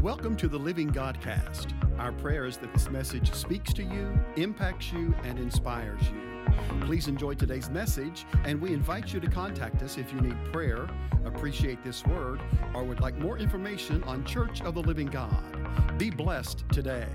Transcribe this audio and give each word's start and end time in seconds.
Welcome 0.00 0.36
to 0.36 0.48
the 0.48 0.58
Living 0.58 0.90
Godcast. 0.90 1.72
Our 1.98 2.12
prayer 2.12 2.46
is 2.46 2.56
that 2.58 2.72
this 2.72 2.90
message 2.90 3.32
speaks 3.32 3.72
to 3.74 3.82
you, 3.82 4.12
impacts 4.36 4.92
you, 4.92 5.14
and 5.24 5.38
inspires 5.38 6.02
you. 6.02 6.52
Please 6.86 7.08
enjoy 7.08 7.34
today's 7.34 7.70
message, 7.70 8.24
and 8.44 8.60
we 8.60 8.72
invite 8.72 9.12
you 9.12 9.20
to 9.20 9.28
contact 9.28 9.82
us 9.82 9.98
if 9.98 10.12
you 10.12 10.20
need 10.20 10.36
prayer, 10.52 10.88
appreciate 11.24 11.84
this 11.84 12.04
word, 12.06 12.40
or 12.74 12.84
would 12.84 13.00
like 13.00 13.16
more 13.18 13.38
information 13.38 14.02
on 14.04 14.24
Church 14.24 14.60
of 14.62 14.74
the 14.74 14.82
Living 14.82 15.06
God. 15.06 15.98
Be 15.98 16.10
blessed 16.10 16.64
today. 16.72 17.06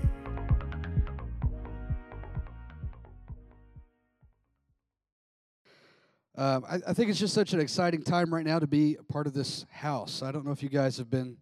Um, 6.38 6.64
I, 6.70 6.76
I 6.86 6.92
think 6.92 7.10
it's 7.10 7.18
just 7.18 7.34
such 7.34 7.52
an 7.52 7.58
exciting 7.58 8.02
time 8.02 8.32
right 8.32 8.46
now 8.46 8.60
to 8.60 8.68
be 8.68 8.96
a 8.98 9.02
part 9.02 9.26
of 9.26 9.34
this 9.34 9.66
house. 9.70 10.22
I 10.22 10.30
don't 10.30 10.46
know 10.46 10.52
if 10.52 10.62
you 10.62 10.68
guys 10.68 10.96
have 10.98 11.10
been 11.10 11.36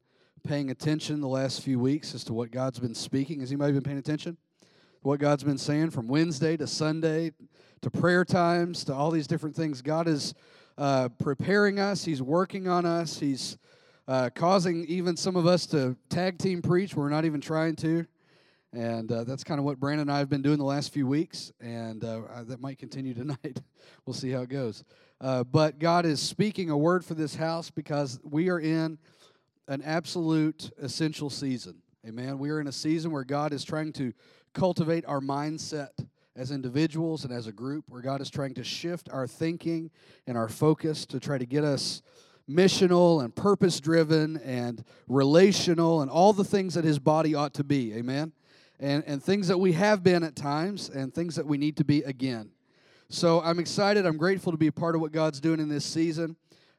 paying 0.46 0.70
attention 0.70 1.20
the 1.20 1.26
last 1.26 1.60
few 1.60 1.76
weeks 1.76 2.14
as 2.14 2.23
to 2.23 2.32
what 2.32 2.52
God's 2.52 2.78
been 2.78 2.95
speaking. 2.95 3.41
Has 3.41 3.50
anybody 3.50 3.73
been 3.73 3.82
paying 3.82 3.98
attention? 3.98 4.36
What 5.02 5.19
God's 5.19 5.42
been 5.42 5.59
saying 5.59 5.91
from 5.91 6.06
Wednesday 6.06 6.56
to 6.56 6.69
Sunday 6.69 7.32
to 7.82 7.91
prayer 7.91 8.24
times 8.24 8.84
to 8.84 8.95
all 8.95 9.10
these 9.10 9.27
different 9.27 9.56
things. 9.56 9.82
God 9.82 10.06
is 10.06 10.34
uh, 10.78 11.09
preparing 11.19 11.80
us, 11.80 12.05
He's 12.05 12.22
working 12.22 12.69
on 12.69 12.86
us, 12.86 13.19
He's 13.19 13.59
uh, 14.06 14.30
causing 14.36 14.84
even 14.86 15.16
some 15.16 15.34
of 15.34 15.46
us 15.46 15.66
to 15.66 15.96
tag 16.10 16.38
team 16.38 16.62
preach. 16.62 16.94
We're 16.94 17.08
not 17.08 17.24
even 17.24 17.41
trying 17.41 17.74
to. 17.77 18.06
And 18.72 19.10
uh, 19.10 19.24
that's 19.24 19.42
kind 19.42 19.58
of 19.58 19.64
what 19.64 19.80
Brandon 19.80 20.02
and 20.02 20.12
I 20.12 20.19
have 20.19 20.28
been 20.28 20.42
doing 20.42 20.58
the 20.58 20.64
last 20.64 20.92
few 20.92 21.08
weeks, 21.08 21.50
and 21.60 22.05
uh, 22.05 22.20
that 22.44 22.60
might 22.60 22.78
continue 22.78 23.14
tonight. 23.14 23.62
we'll 24.05 24.14
see 24.14 24.30
how 24.30 24.42
it 24.42 24.48
goes. 24.48 24.84
Uh, 25.20 25.42
but 25.42 25.80
God 25.80 26.06
is 26.06 26.20
speaking 26.20 26.70
a 26.70 26.77
word 26.77 27.05
for 27.05 27.14
this 27.14 27.34
house 27.34 27.69
because 27.69 28.20
we 28.22 28.48
are 28.48 28.60
in 28.60 28.98
an 29.69 29.83
absolute 29.83 30.70
essential 30.80 31.30
season. 31.30 31.83
Amen. 32.06 32.38
We 32.38 32.51
are 32.51 32.61
in 32.61 32.66
a 32.66 32.73
season 32.73 33.11
where 33.11 33.25
God 33.25 33.52
is 33.52 33.65
trying 33.65 33.92
to 33.95 34.12
cultivate 34.55 35.05
our 35.06 35.20
mindset 35.20 35.91
as 36.34 36.50
individuals 36.50 37.25
and 37.25 37.33
as 37.33 37.47
a 37.47 37.53
group, 37.53 37.84
where 37.89 38.03
God 38.03 38.20
is 38.20 38.31
trying 38.31 38.55
to 38.55 38.64
shift 38.64 39.08
our 39.11 39.27
thinking 39.27 39.91
and 40.27 40.36
our 40.36 40.48
focus 40.48 41.06
to 41.06 41.19
try 41.19 41.39
to 41.39 41.47
get 41.47 41.64
us 41.64 42.03
missional 42.48 43.25
and 43.25 43.34
purpose 43.34 43.81
driven 43.81 44.36
and 44.39 44.84
relational 45.08 46.03
and 46.03 46.11
all 46.11 46.33
the 46.33 46.45
things 46.45 46.75
that 46.75 46.84
His 46.84 46.98
body 46.98 47.34
ought 47.34 47.55
to 47.55 47.64
be. 47.64 47.95
Amen 47.95 48.33
and, 48.80 49.05
and 49.06 49.23
things 49.23 49.48
that 49.48 49.58
we 49.58 49.73
have 49.73 50.03
been 50.03 50.23
at 50.23 50.36
times 50.36 50.89
and 50.89 51.14
things 51.14 51.36
that 51.36 51.47
we 51.47 51.58
need 51.58 51.77
to 51.78 51.84
be 51.84 52.03
again. 52.03 52.51
So 53.08 53.41
I'm 53.41 53.58
excited. 53.58 54.05
I'm 54.05 54.17
grateful 54.17 54.53
to 54.53 54.58
be 54.58 54.67
a 54.67 54.73
part 54.73 54.95
of 54.95 55.01
what 55.01 55.12
God's 55.12 55.41
doing 55.41 55.61
in 55.61 55.69
this 55.69 55.84
season. 55.84 56.36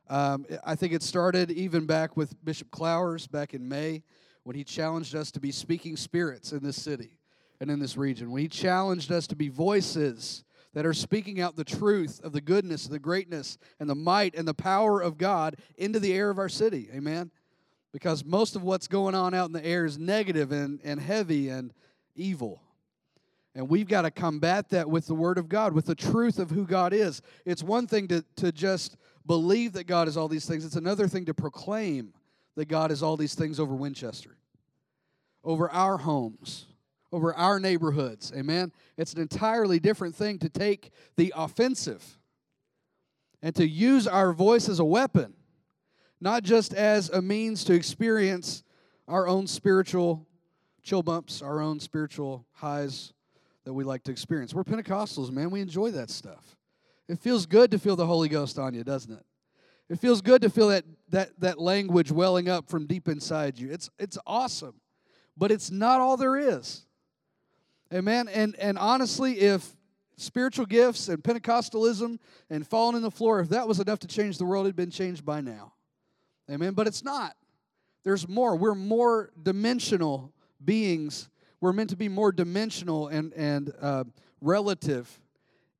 Um, 0.10 0.46
I 0.64 0.76
think 0.76 0.94
it 0.94 1.04
started 1.04 1.52
even 1.52 1.86
back 1.86 2.16
with 2.16 2.34
Bishop 2.46 2.72
Clowers 2.72 3.30
back 3.30 3.54
in 3.54 3.68
May 3.68 4.04
when 4.44 4.56
he 4.56 4.64
challenged 4.64 5.16
us 5.16 5.32
to 5.32 5.40
be 5.42 5.52
speaking 5.52 5.98
spirits 5.98 6.54
in 6.54 6.64
this 6.64 6.82
city 6.82 7.20
and 7.60 7.70
in 7.70 7.80
this 7.80 7.98
region. 7.98 8.32
When 8.32 8.42
he 8.42 8.48
challenged 8.48 9.12
us 9.12 9.28
to 9.28 9.36
be 9.36 9.50
voices 9.50 10.46
that 10.74 10.86
are 10.86 10.94
speaking 10.94 11.42
out 11.42 11.56
the 11.56 11.66
truth 11.66 12.22
of 12.24 12.32
the 12.32 12.40
goodness, 12.40 12.88
the 12.88 13.00
greatness, 13.00 13.58
and 13.80 13.90
the 13.90 13.96
might 13.96 14.36
and 14.36 14.48
the 14.48 14.54
power 14.54 15.02
of 15.02 15.18
God 15.18 15.58
into 15.78 16.00
the 16.00 16.14
air 16.14 16.30
of 16.30 16.40
our 16.40 16.50
city. 16.50 16.90
Amen. 16.94 17.32
Because 17.92 18.24
most 18.24 18.56
of 18.56 18.64
what's 18.64 18.88
going 18.88 19.16
on 19.16 19.34
out 19.34 19.48
in 19.48 19.54
the 19.54 19.66
air 19.66 19.86
is 19.86 19.98
negative 19.98 20.52
and, 20.52 20.80
and 20.84 21.02
heavy 21.02 21.50
and 21.50 21.74
evil. 22.16 22.62
And 23.56 23.68
we've 23.68 23.88
got 23.88 24.04
to 24.04 24.12
combat 24.12 24.70
that 24.70 24.88
with 24.88 25.08
the 25.08 25.16
Word 25.16 25.40
of 25.40 25.50
God, 25.50 25.74
with 25.74 25.88
the 25.88 25.96
truth 25.96 26.38
of 26.38 26.52
who 26.52 26.64
God 26.64 26.94
is. 26.94 27.24
It's 27.44 27.64
one 27.64 27.88
thing 27.88 28.08
to, 28.10 28.24
to 28.36 28.52
just 28.52 28.98
believe 29.28 29.74
that 29.74 29.86
God 29.86 30.08
is 30.08 30.18
all 30.18 30.28
these 30.28 30.46
things, 30.46 30.66
it's 30.66 30.76
another 30.76 31.08
thing 31.08 31.26
to 31.26 31.34
proclaim 31.34 32.14
that 32.56 32.66
God 32.66 32.92
is 32.92 33.04
all 33.04 33.18
these 33.18 33.36
things 33.36 33.60
over 33.60 33.76
Winchester, 33.76 34.38
over 35.44 35.70
our 35.70 35.98
homes, 35.98 36.66
over 37.12 37.34
our 37.36 37.60
neighborhoods. 37.60 38.34
Amen? 38.36 38.72
It's 38.98 39.14
an 39.14 39.22
entirely 39.22 39.80
different 39.80 40.16
thing 40.16 40.40
to 40.40 40.50
take 40.50 40.92
the 41.16 41.34
offensive 41.36 42.18
and 43.42 43.56
to 43.56 43.68
use 43.68 44.08
our 44.08 44.34
voice 44.34 44.68
as 44.68 44.80
a 44.80 44.86
weapon, 44.86 45.34
not 46.20 46.44
just 46.44 46.74
as 46.74 47.10
a 47.10 47.22
means 47.22 47.64
to 47.66 47.74
experience 47.74 48.64
our 49.08 49.28
own 49.28 49.46
spiritual 49.46 50.26
chill 50.82 51.04
bumps, 51.04 51.42
our 51.42 51.62
own 51.62 51.80
spiritual 51.80 52.46
highs 52.54 53.14
that 53.66 53.74
we 53.74 53.84
like 53.84 54.04
to 54.04 54.12
experience. 54.12 54.54
We're 54.54 54.64
Pentecostals, 54.64 55.32
man. 55.32 55.50
We 55.52 55.62
enjoy 55.62 55.92
that 55.92 56.10
stuff. 56.10 56.57
It 57.08 57.20
feels 57.20 57.46
good 57.46 57.72
to 57.72 57.80
feel 57.80 57.96
the 57.96 58.06
Holy 58.06 58.30
Ghost 58.30 58.60
on 58.60 58.74
you, 58.74 58.84
doesn't 58.84 59.14
it? 59.14 59.26
It 59.90 60.00
feels 60.00 60.22
good 60.22 60.42
to 60.42 60.50
feel 60.50 60.68
that 60.70 60.84
that 61.10 61.40
that 61.40 61.60
language 61.60 62.12
welling 62.12 62.50
up 62.50 62.70
from 62.70 62.86
deep 62.86 63.08
inside 63.08 63.58
you. 63.58 63.72
It's 63.72 63.90
it's 63.98 64.18
awesome. 64.26 64.82
But 65.38 65.52
it's 65.52 65.70
not 65.72 66.02
all 66.02 66.18
there 66.18 66.38
is. 66.38 66.86
Amen. 67.94 68.28
And 68.28 68.56
and 68.58 68.78
honestly, 68.78 69.40
if 69.40 69.76
spiritual 70.18 70.66
gifts 70.66 71.08
and 71.08 71.24
Pentecostalism 71.24 72.20
and 72.50 72.68
falling 72.68 72.98
in 72.98 73.02
the 73.02 73.12
floor, 73.12 73.40
if 73.40 73.50
that 73.50 73.68
was 73.68 73.80
enough 73.80 74.00
to 74.00 74.08
change 74.08 74.38
the 74.38 74.46
world, 74.46 74.66
it'd 74.66 74.76
been 74.76 74.92
changed 74.92 75.24
by 75.24 75.40
now. 75.40 75.74
Amen. 76.52 76.74
But 76.74 76.88
it's 76.88 77.04
not. 77.04 77.36
There's 78.04 78.28
more. 78.28 78.56
We're 78.56 78.76
more 78.76 79.32
dimensional 79.42 80.34
beings, 80.64 81.30
we're 81.62 81.74
meant 81.74 81.90
to 81.92 81.96
be 81.96 82.10
more 82.10 82.32
dimensional 82.32 83.08
and, 83.08 83.34
and 83.34 83.74
uh, 83.82 84.04
relative 84.42 85.10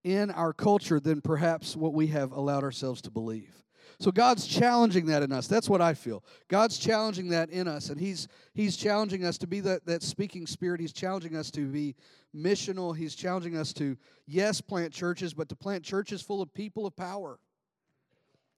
in 0.04 0.32
our 0.32 0.54
culture 0.54 1.00
than 1.00 1.22
perhaps 1.22 1.76
what 1.76 1.94
we 1.94 2.08
have 2.08 2.32
allowed 2.32 2.64
ourselves 2.64 3.02
to 3.02 3.12
believe. 3.12 3.64
So 4.00 4.12
God's 4.12 4.46
challenging 4.46 5.08
that 5.08 5.24
in 5.24 5.32
us. 5.32 5.48
That's 5.48 5.68
what 5.68 5.82
I 5.82 5.96
feel. 5.96 6.24
God's 6.50 6.78
challenging 6.78 7.30
that 7.30 7.50
in 7.50 7.68
us, 7.68 7.90
and 7.90 8.00
He's 8.00 8.28
He's 8.54 8.78
challenging 8.78 9.26
us 9.26 9.38
to 9.40 9.48
be 9.48 9.60
that, 9.62 9.86
that 9.88 10.04
speaking 10.04 10.46
spirit. 10.46 10.80
He's 10.80 10.94
challenging 10.94 11.36
us 11.36 11.50
to 11.52 11.66
be 11.66 11.96
missional. 12.36 12.96
He's 12.96 13.16
challenging 13.16 13.58
us 13.58 13.74
to, 13.74 13.98
yes, 14.28 14.62
plant 14.62 14.94
churches, 14.94 15.34
but 15.34 15.50
to 15.50 15.56
plant 15.56 15.84
churches 15.84 16.22
full 16.22 16.42
of 16.42 16.54
people 16.54 16.86
of 16.86 16.96
power. 16.96 17.40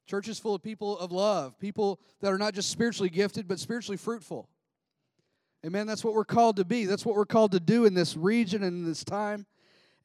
Churches 0.07 0.39
full 0.39 0.55
of 0.55 0.63
people 0.63 0.97
of 0.97 1.11
love, 1.11 1.57
people 1.59 1.99
that 2.19 2.33
are 2.33 2.37
not 2.37 2.53
just 2.53 2.69
spiritually 2.69 3.09
gifted, 3.09 3.47
but 3.47 3.59
spiritually 3.59 3.97
fruitful. 3.97 4.49
Amen. 5.65 5.87
That's 5.87 6.03
what 6.03 6.15
we're 6.15 6.25
called 6.25 6.55
to 6.57 6.65
be. 6.65 6.85
That's 6.85 7.05
what 7.05 7.15
we're 7.15 7.25
called 7.25 7.51
to 7.51 7.59
do 7.59 7.85
in 7.85 7.93
this 7.93 8.17
region 8.17 8.63
and 8.63 8.79
in 8.79 8.85
this 8.85 9.03
time. 9.03 9.45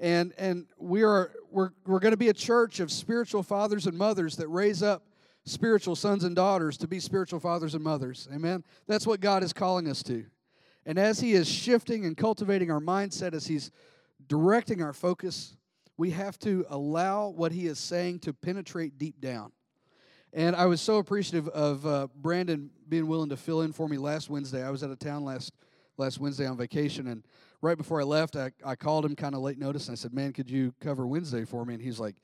And 0.00 0.32
and 0.38 0.66
we 0.78 1.02
are 1.02 1.30
we're 1.50 1.70
we're 1.86 2.00
going 2.00 2.12
to 2.12 2.18
be 2.18 2.28
a 2.28 2.34
church 2.34 2.80
of 2.80 2.90
spiritual 2.90 3.42
fathers 3.42 3.86
and 3.86 3.96
mothers 3.96 4.36
that 4.36 4.48
raise 4.48 4.82
up 4.82 5.04
spiritual 5.44 5.94
sons 5.94 6.24
and 6.24 6.34
daughters 6.34 6.76
to 6.78 6.88
be 6.88 6.98
spiritual 6.98 7.38
fathers 7.38 7.74
and 7.74 7.84
mothers. 7.84 8.28
Amen. 8.34 8.64
That's 8.86 9.06
what 9.06 9.20
God 9.20 9.42
is 9.42 9.52
calling 9.52 9.88
us 9.88 10.02
to. 10.04 10.24
And 10.86 10.98
as 10.98 11.20
he 11.20 11.32
is 11.32 11.48
shifting 11.48 12.04
and 12.04 12.16
cultivating 12.16 12.70
our 12.70 12.80
mindset 12.80 13.34
as 13.34 13.46
he's 13.46 13.70
directing 14.26 14.82
our 14.82 14.92
focus, 14.92 15.56
we 15.96 16.10
have 16.10 16.38
to 16.40 16.64
allow 16.68 17.28
what 17.28 17.52
he 17.52 17.66
is 17.66 17.78
saying 17.78 18.20
to 18.20 18.32
penetrate 18.32 18.98
deep 18.98 19.20
down. 19.20 19.52
And 20.32 20.56
I 20.56 20.66
was 20.66 20.80
so 20.80 20.98
appreciative 20.98 21.48
of 21.48 21.86
uh, 21.86 22.08
Brandon 22.16 22.70
being 22.88 23.06
willing 23.06 23.28
to 23.28 23.36
fill 23.36 23.62
in 23.62 23.72
for 23.72 23.88
me 23.88 23.96
last 23.96 24.28
Wednesday. 24.28 24.64
I 24.64 24.70
was 24.70 24.82
out 24.82 24.90
of 24.90 24.98
town 24.98 25.24
last 25.24 25.52
last 25.96 26.18
Wednesday 26.18 26.44
on 26.44 26.56
vacation, 26.56 27.06
and 27.06 27.24
right 27.64 27.78
before 27.78 28.00
I 28.00 28.04
left, 28.04 28.36
I, 28.36 28.52
I 28.64 28.76
called 28.76 29.04
him 29.04 29.16
kind 29.16 29.34
of 29.34 29.40
late 29.40 29.58
notice, 29.58 29.88
and 29.88 29.94
I 29.94 29.96
said, 29.96 30.12
"Man, 30.12 30.32
could 30.32 30.50
you 30.50 30.74
cover 30.80 31.06
Wednesday 31.06 31.44
for 31.44 31.64
me?" 31.64 31.74
And 31.74 31.82
he's 31.82 31.98
like, 31.98 32.14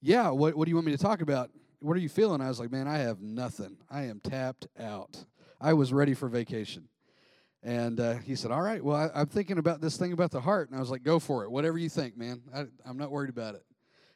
"Yeah. 0.00 0.30
What 0.30 0.56
What 0.56 0.64
do 0.64 0.70
you 0.70 0.76
want 0.76 0.86
me 0.86 0.92
to 0.92 0.98
talk 0.98 1.20
about? 1.20 1.50
What 1.80 1.96
are 1.96 2.00
you 2.00 2.08
feeling?" 2.08 2.40
I 2.40 2.48
was 2.48 2.58
like, 2.58 2.72
"Man, 2.72 2.88
I 2.88 2.98
have 2.98 3.20
nothing. 3.20 3.76
I 3.90 4.04
am 4.04 4.20
tapped 4.20 4.66
out. 4.78 5.24
I 5.60 5.74
was 5.74 5.92
ready 5.92 6.14
for 6.14 6.28
vacation." 6.28 6.88
And 7.62 8.00
uh, 8.00 8.14
he 8.14 8.34
said, 8.34 8.50
"All 8.50 8.62
right. 8.62 8.82
Well, 8.82 9.10
I, 9.14 9.20
am 9.20 9.26
thinking 9.26 9.58
about 9.58 9.80
this 9.80 9.96
thing 9.96 10.12
about 10.12 10.30
the 10.30 10.40
heart." 10.40 10.70
And 10.70 10.76
I 10.76 10.80
was 10.80 10.90
like, 10.90 11.02
"Go 11.02 11.18
for 11.18 11.44
it. 11.44 11.50
Whatever 11.50 11.78
you 11.78 11.88
think, 11.88 12.16
man. 12.16 12.42
I, 12.54 12.64
I'm 12.84 12.96
not 12.96 13.10
worried 13.10 13.30
about 13.30 13.54
it." 13.54 13.64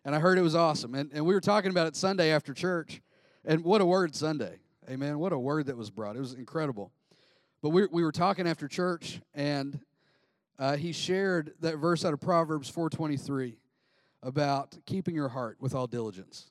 And 0.04 0.14
I 0.14 0.18
heard 0.18 0.38
it 0.38 0.42
was 0.42 0.54
awesome. 0.54 0.94
And 0.94 1.10
and 1.12 1.24
we 1.26 1.34
were 1.34 1.40
talking 1.40 1.70
about 1.70 1.86
it 1.86 1.94
Sunday 1.94 2.30
after 2.30 2.54
church 2.54 3.02
and 3.44 3.64
what 3.64 3.80
a 3.80 3.86
word 3.86 4.14
Sunday. 4.14 4.60
Amen. 4.88 5.18
What 5.18 5.32
a 5.32 5.38
word 5.38 5.66
that 5.66 5.76
was 5.76 5.90
brought. 5.90 6.16
It 6.16 6.20
was 6.20 6.34
incredible. 6.34 6.92
But 7.62 7.70
we, 7.70 7.86
we 7.86 8.02
were 8.02 8.12
talking 8.12 8.48
after 8.48 8.66
church, 8.66 9.20
and 9.34 9.78
uh, 10.60 10.76
he 10.76 10.92
shared 10.92 11.54
that 11.60 11.78
verse 11.78 12.04
out 12.04 12.12
of 12.12 12.20
Proverbs 12.20 12.70
4.23 12.70 13.56
about 14.22 14.76
keeping 14.84 15.14
your 15.14 15.30
heart 15.30 15.56
with 15.58 15.74
all 15.74 15.86
diligence. 15.86 16.50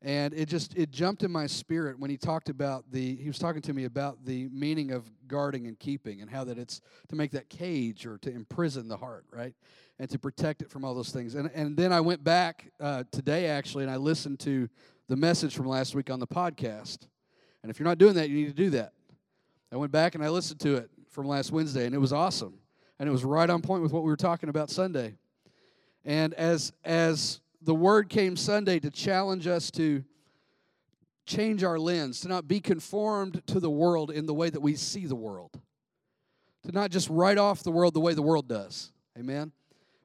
And 0.00 0.32
it 0.34 0.48
just, 0.48 0.76
it 0.76 0.90
jumped 0.90 1.22
in 1.22 1.30
my 1.30 1.46
spirit 1.46 1.98
when 1.98 2.10
he 2.10 2.16
talked 2.16 2.48
about 2.48 2.90
the, 2.90 3.16
he 3.16 3.28
was 3.28 3.38
talking 3.38 3.60
to 3.62 3.74
me 3.74 3.84
about 3.84 4.24
the 4.24 4.48
meaning 4.52 4.90
of 4.90 5.10
guarding 5.28 5.66
and 5.66 5.78
keeping 5.78 6.22
and 6.22 6.30
how 6.30 6.44
that 6.44 6.58
it's 6.58 6.80
to 7.08 7.16
make 7.16 7.30
that 7.32 7.50
cage 7.50 8.06
or 8.06 8.16
to 8.18 8.30
imprison 8.30 8.88
the 8.88 8.96
heart, 8.96 9.26
right? 9.30 9.54
And 9.98 10.08
to 10.08 10.18
protect 10.18 10.62
it 10.62 10.70
from 10.70 10.82
all 10.84 10.94
those 10.94 11.10
things. 11.10 11.34
And, 11.34 11.50
and 11.54 11.76
then 11.76 11.92
I 11.92 12.00
went 12.00 12.24
back 12.24 12.70
uh, 12.80 13.04
today, 13.12 13.46
actually, 13.46 13.84
and 13.84 13.92
I 13.92 13.96
listened 13.96 14.40
to 14.40 14.68
the 15.08 15.16
message 15.16 15.54
from 15.54 15.66
last 15.66 15.94
week 15.94 16.10
on 16.10 16.20
the 16.20 16.26
podcast. 16.26 17.06
And 17.62 17.70
if 17.70 17.78
you're 17.78 17.88
not 17.88 17.98
doing 17.98 18.14
that, 18.14 18.30
you 18.30 18.36
need 18.36 18.48
to 18.48 18.54
do 18.54 18.70
that. 18.70 18.92
I 19.70 19.76
went 19.76 19.92
back 19.92 20.14
and 20.14 20.24
I 20.24 20.30
listened 20.30 20.60
to 20.60 20.76
it 20.76 20.90
from 21.10 21.26
last 21.28 21.52
Wednesday, 21.52 21.84
and 21.84 21.94
it 21.94 21.98
was 21.98 22.12
awesome. 22.12 22.58
And 22.98 23.08
it 23.08 23.12
was 23.12 23.24
right 23.24 23.50
on 23.50 23.60
point 23.60 23.82
with 23.82 23.92
what 23.92 24.02
we 24.02 24.08
were 24.10 24.16
talking 24.16 24.48
about 24.48 24.70
Sunday. 24.70 25.14
And 26.04 26.34
as 26.34 26.72
as 26.84 27.40
the 27.62 27.74
word 27.74 28.08
came 28.08 28.36
Sunday 28.36 28.78
to 28.78 28.90
challenge 28.90 29.46
us 29.46 29.70
to 29.72 30.04
change 31.26 31.64
our 31.64 31.78
lens, 31.78 32.20
to 32.20 32.28
not 32.28 32.46
be 32.46 32.60
conformed 32.60 33.42
to 33.46 33.58
the 33.58 33.70
world 33.70 34.10
in 34.10 34.26
the 34.26 34.34
way 34.34 34.50
that 34.50 34.60
we 34.60 34.76
see 34.76 35.06
the 35.06 35.16
world. 35.16 35.58
to 36.64 36.72
not 36.72 36.90
just 36.90 37.08
write 37.10 37.38
off 37.38 37.62
the 37.62 37.70
world 37.70 37.94
the 37.94 38.00
way 38.00 38.14
the 38.14 38.22
world 38.22 38.48
does. 38.48 38.92
Amen. 39.18 39.52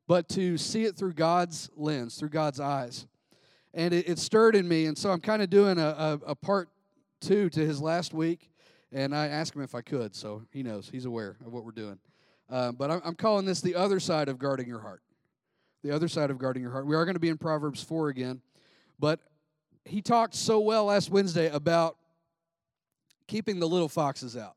But 0.07 0.27
to 0.29 0.57
see 0.57 0.85
it 0.85 0.95
through 0.95 1.13
God's 1.13 1.69
lens, 1.75 2.15
through 2.15 2.29
God's 2.29 2.59
eyes. 2.59 3.07
And 3.73 3.93
it, 3.93 4.09
it 4.09 4.19
stirred 4.19 4.55
in 4.55 4.67
me. 4.67 4.85
And 4.85 4.97
so 4.97 5.11
I'm 5.11 5.21
kind 5.21 5.41
of 5.41 5.49
doing 5.49 5.77
a, 5.77 5.87
a, 5.87 6.19
a 6.27 6.35
part 6.35 6.69
two 7.21 7.49
to 7.51 7.59
his 7.59 7.81
last 7.81 8.13
week. 8.13 8.51
And 8.91 9.15
I 9.15 9.27
asked 9.27 9.55
him 9.55 9.61
if 9.61 9.75
I 9.75 9.81
could. 9.81 10.15
So 10.15 10.43
he 10.51 10.63
knows, 10.63 10.89
he's 10.91 11.05
aware 11.05 11.37
of 11.45 11.53
what 11.53 11.63
we're 11.63 11.71
doing. 11.71 11.99
Uh, 12.49 12.71
but 12.71 12.89
I'm, 12.89 13.01
I'm 13.05 13.15
calling 13.15 13.45
this 13.45 13.61
the 13.61 13.75
other 13.75 13.99
side 13.99 14.27
of 14.27 14.39
guarding 14.39 14.67
your 14.67 14.79
heart. 14.79 15.01
The 15.83 15.91
other 15.91 16.07
side 16.07 16.31
of 16.31 16.37
guarding 16.37 16.63
your 16.63 16.71
heart. 16.71 16.85
We 16.85 16.95
are 16.95 17.05
going 17.05 17.15
to 17.15 17.19
be 17.19 17.29
in 17.29 17.37
Proverbs 17.37 17.81
4 17.83 18.09
again. 18.09 18.41
But 18.99 19.19
he 19.85 20.01
talked 20.01 20.35
so 20.35 20.59
well 20.59 20.85
last 20.85 21.09
Wednesday 21.09 21.47
about 21.49 21.97
keeping 23.27 23.59
the 23.59 23.67
little 23.67 23.87
foxes 23.87 24.35
out, 24.35 24.55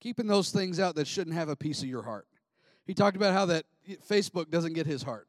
keeping 0.00 0.26
those 0.26 0.50
things 0.50 0.78
out 0.78 0.94
that 0.96 1.06
shouldn't 1.06 1.34
have 1.34 1.48
a 1.48 1.56
piece 1.56 1.82
of 1.82 1.88
your 1.88 2.02
heart. 2.02 2.26
He 2.86 2.94
talked 2.94 3.16
about 3.16 3.32
how 3.32 3.46
that 3.46 3.64
Facebook 4.08 4.50
doesn't 4.50 4.74
get 4.74 4.86
his 4.86 5.02
heart. 5.02 5.26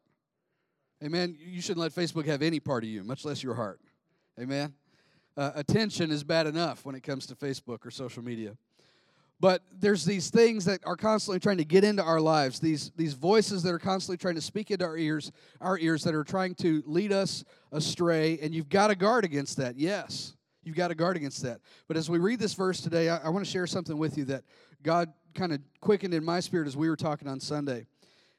Amen. 1.04 1.36
You 1.40 1.62
shouldn't 1.62 1.80
let 1.80 1.94
Facebook 1.94 2.26
have 2.26 2.42
any 2.42 2.60
part 2.60 2.84
of 2.84 2.90
you, 2.90 3.04
much 3.04 3.26
less 3.26 3.42
your 3.42 3.56
heart. 3.56 3.80
Amen. 4.40 4.74
Uh, 5.36 5.52
attention 5.56 6.12
is 6.12 6.24
bad 6.24 6.46
enough 6.46 6.86
when 6.86 6.94
it 6.94 7.02
comes 7.02 7.26
to 7.28 7.36
Facebook 7.36 7.86
or 7.86 7.92
social 7.92 8.24
media. 8.24 8.56
But 9.42 9.64
there's 9.80 10.06
these 10.06 10.30
things 10.30 10.66
that 10.66 10.82
are 10.86 10.96
constantly 10.96 11.40
trying 11.40 11.58
to 11.58 11.66
get 11.66 11.84
into 11.84 12.04
our 12.04 12.22
lives, 12.22 12.60
these, 12.60 12.92
these 12.96 13.16
voices 13.16 13.64
that 13.64 13.74
are 13.74 13.80
constantly 13.80 14.18
trying 14.18 14.36
to 14.36 14.42
speak 14.42 14.70
into 14.70 14.86
our 14.86 14.96
ears, 14.96 15.32
our 15.60 15.80
ears 15.80 16.04
that 16.04 16.14
are 16.14 16.24
trying 16.24 16.54
to 16.56 16.84
lead 16.86 17.12
us 17.12 17.44
astray, 17.72 18.38
and 18.44 18.54
you've 18.54 18.70
got 18.70 18.88
to 18.90 18.96
guard 18.96 19.26
against 19.26 19.58
that, 19.58 19.78
yes. 19.78 20.36
You've 20.64 20.76
got 20.76 20.90
to 20.90 20.96
guard 20.96 21.18
against 21.18 21.42
that. 21.42 21.60
But 21.88 21.98
as 21.98 22.08
we 22.08 22.20
read 22.20 22.38
this 22.38 22.54
verse 22.54 22.82
today, 22.82 23.10
I, 23.10 23.18
I 23.18 23.30
want 23.30 23.44
to 23.44 23.52
share 23.52 23.66
something 23.66 23.98
with 23.98 24.16
you 24.16 24.26
that 24.26 24.44
God 24.84 25.12
kind 25.34 25.54
of 25.54 25.60
quickened 25.80 26.14
in 26.14 26.24
my 26.24 26.40
spirit 26.40 26.68
as 26.68 26.78
we 26.78 26.88
were 26.88 26.96
talking 26.96 27.28
on 27.28 27.40
Sunday. 27.40 27.88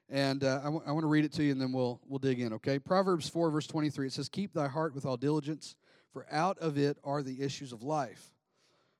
And 0.08 0.44
uh, 0.44 0.60
I, 0.60 0.64
w- 0.66 0.82
I 0.86 0.92
want 0.92 1.02
to 1.02 1.08
read 1.08 1.24
it 1.24 1.32
to 1.32 1.42
you 1.42 1.50
and 1.50 1.60
then 1.60 1.72
we'll, 1.72 2.00
we'll 2.06 2.20
dig 2.20 2.38
in, 2.38 2.52
okay? 2.52 2.78
Proverbs 2.78 3.28
4, 3.28 3.50
verse 3.50 3.66
23, 3.66 4.06
it 4.06 4.12
says, 4.12 4.28
Keep 4.28 4.52
thy 4.52 4.68
heart 4.68 4.94
with 4.94 5.04
all 5.04 5.16
diligence, 5.16 5.74
for 6.12 6.26
out 6.30 6.58
of 6.58 6.78
it 6.78 6.96
are 7.02 7.24
the 7.24 7.42
issues 7.42 7.72
of 7.72 7.82
life. 7.82 8.31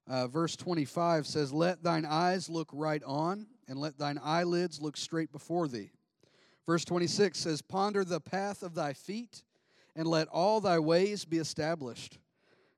Uh, 0.08 0.26
verse 0.26 0.56
25 0.56 1.26
says, 1.26 1.52
Let 1.52 1.82
thine 1.82 2.04
eyes 2.04 2.49
look 2.49 2.69
right 2.72 3.02
on, 3.04 3.46
and 3.69 3.78
let 3.78 3.99
thine 3.99 4.19
eyelids 4.22 4.81
look 4.81 4.96
straight 4.96 5.32
before 5.32 5.69
thee. 5.69 5.90
Verse 6.66 6.84
26 6.84 7.38
says, 7.38 7.62
Ponder 7.62 8.04
the 8.04 8.20
path 8.20 8.62
of 8.62 8.75
thy 8.75 8.93
feet, 8.93 9.43
and 9.94 10.06
let 10.06 10.28
all 10.28 10.60
thy 10.60 10.78
ways 10.78 11.25
be 11.25 11.38
established. 11.38 12.19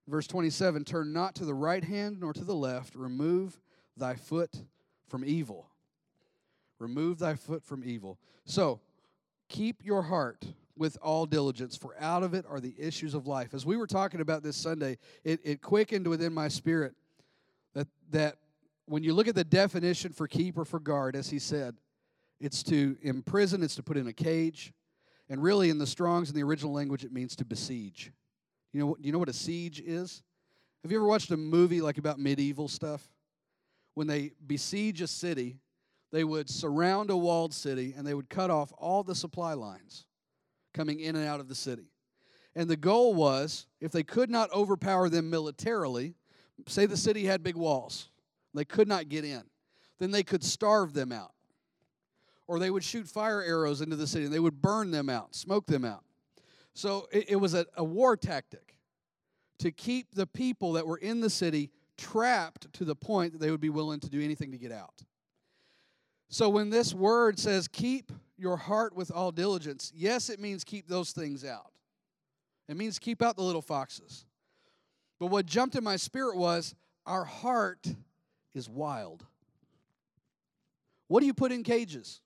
Verse 0.06 0.26
27 0.26 0.84
Turn 0.84 1.12
not 1.12 1.34
to 1.36 1.44
the 1.44 1.54
right 1.54 1.84
hand 1.84 2.20
nor 2.20 2.32
to 2.32 2.44
the 2.44 2.54
left, 2.54 2.94
remove 2.94 3.58
thy 3.96 4.14
foot 4.14 4.52
from 5.08 5.24
evil. 5.24 5.68
Remove 6.78 7.18
thy 7.18 7.34
foot 7.34 7.64
from 7.64 7.82
evil. 7.84 8.18
So, 8.44 8.80
keep 9.48 9.84
your 9.84 10.02
heart 10.02 10.44
with 10.76 10.98
all 11.00 11.24
diligence, 11.24 11.76
for 11.76 11.94
out 12.00 12.22
of 12.22 12.34
it 12.34 12.44
are 12.48 12.60
the 12.60 12.74
issues 12.76 13.14
of 13.14 13.26
life. 13.26 13.54
As 13.54 13.64
we 13.64 13.76
were 13.76 13.86
talking 13.86 14.20
about 14.20 14.42
this 14.42 14.56
Sunday, 14.56 14.98
it, 15.22 15.40
it 15.44 15.62
quickened 15.62 16.06
within 16.06 16.34
my 16.34 16.48
spirit 16.48 16.94
that, 17.74 17.88
that 18.10 18.36
when 18.86 19.02
you 19.02 19.14
look 19.14 19.28
at 19.28 19.34
the 19.34 19.44
definition 19.44 20.12
for 20.12 20.26
keep 20.26 20.58
or 20.58 20.64
for 20.64 20.80
guard, 20.80 21.16
as 21.16 21.30
he 21.30 21.38
said, 21.38 21.76
it's 22.40 22.62
to 22.64 22.96
imprison, 23.02 23.62
it's 23.62 23.76
to 23.76 23.82
put 23.82 23.96
in 23.96 24.06
a 24.06 24.12
cage. 24.12 24.72
And 25.28 25.42
really, 25.42 25.70
in 25.70 25.78
the 25.78 25.86
Strongs, 25.86 26.28
in 26.28 26.36
the 26.36 26.42
original 26.42 26.72
language, 26.72 27.04
it 27.04 27.12
means 27.12 27.34
to 27.36 27.44
besiege. 27.44 28.12
You 28.72 28.80
know, 28.80 28.96
you 29.00 29.12
know 29.12 29.18
what 29.18 29.28
a 29.28 29.34
siege 29.34 29.80
is? 29.80 30.22
Have 30.82 30.92
you 30.92 30.98
ever 30.98 31.06
watched 31.06 31.30
a 31.30 31.36
movie 31.36 31.80
like 31.80 31.96
about 31.96 32.18
medieval 32.18 32.68
stuff? 32.68 33.08
When 33.94 34.06
they 34.06 34.32
besiege 34.46 35.00
a 35.00 35.06
city, 35.06 35.60
they 36.12 36.24
would 36.24 36.50
surround 36.50 37.10
a 37.10 37.16
walled 37.16 37.54
city 37.54 37.94
and 37.96 38.06
they 38.06 38.14
would 38.14 38.28
cut 38.28 38.50
off 38.50 38.72
all 38.76 39.02
the 39.02 39.14
supply 39.14 39.54
lines 39.54 40.04
coming 40.74 41.00
in 41.00 41.16
and 41.16 41.26
out 41.26 41.40
of 41.40 41.48
the 41.48 41.54
city. 41.54 41.88
And 42.54 42.68
the 42.68 42.76
goal 42.76 43.14
was 43.14 43.66
if 43.80 43.92
they 43.92 44.02
could 44.02 44.30
not 44.30 44.52
overpower 44.52 45.08
them 45.08 45.30
militarily, 45.30 46.14
say 46.66 46.86
the 46.86 46.96
city 46.96 47.24
had 47.24 47.42
big 47.42 47.56
walls, 47.56 48.10
they 48.54 48.64
could 48.64 48.88
not 48.88 49.08
get 49.08 49.24
in, 49.24 49.42
then 49.98 50.10
they 50.10 50.22
could 50.22 50.44
starve 50.44 50.92
them 50.92 51.12
out. 51.12 51.32
Or 52.46 52.58
they 52.58 52.70
would 52.70 52.84
shoot 52.84 53.08
fire 53.08 53.42
arrows 53.42 53.80
into 53.80 53.96
the 53.96 54.06
city 54.06 54.24
and 54.24 54.32
they 54.32 54.38
would 54.38 54.60
burn 54.60 54.90
them 54.90 55.08
out, 55.08 55.34
smoke 55.34 55.66
them 55.66 55.84
out. 55.84 56.04
So 56.74 57.08
it, 57.10 57.30
it 57.30 57.36
was 57.36 57.54
a, 57.54 57.64
a 57.76 57.84
war 57.84 58.16
tactic 58.16 58.76
to 59.58 59.70
keep 59.70 60.14
the 60.14 60.26
people 60.26 60.72
that 60.72 60.86
were 60.86 60.98
in 60.98 61.20
the 61.20 61.30
city 61.30 61.70
trapped 61.96 62.72
to 62.74 62.84
the 62.84 62.94
point 62.94 63.32
that 63.32 63.40
they 63.40 63.50
would 63.50 63.60
be 63.60 63.70
willing 63.70 64.00
to 64.00 64.10
do 64.10 64.20
anything 64.20 64.52
to 64.52 64.58
get 64.58 64.72
out. 64.72 65.04
So 66.28 66.48
when 66.48 66.68
this 66.70 66.92
word 66.92 67.38
says, 67.38 67.68
keep 67.68 68.12
your 68.36 68.56
heart 68.56 68.94
with 68.94 69.10
all 69.10 69.30
diligence, 69.30 69.92
yes, 69.94 70.28
it 70.28 70.40
means 70.40 70.64
keep 70.64 70.88
those 70.88 71.12
things 71.12 71.44
out. 71.44 71.70
It 72.68 72.76
means 72.76 72.98
keep 72.98 73.22
out 73.22 73.36
the 73.36 73.42
little 73.42 73.62
foxes. 73.62 74.26
But 75.24 75.30
what 75.30 75.46
jumped 75.46 75.74
in 75.74 75.82
my 75.82 75.96
spirit 75.96 76.36
was, 76.36 76.74
our 77.06 77.24
heart 77.24 77.86
is 78.52 78.68
wild. 78.68 79.24
What 81.08 81.20
do 81.20 81.26
you 81.26 81.32
put 81.32 81.50
in 81.50 81.62
cages? 81.62 82.20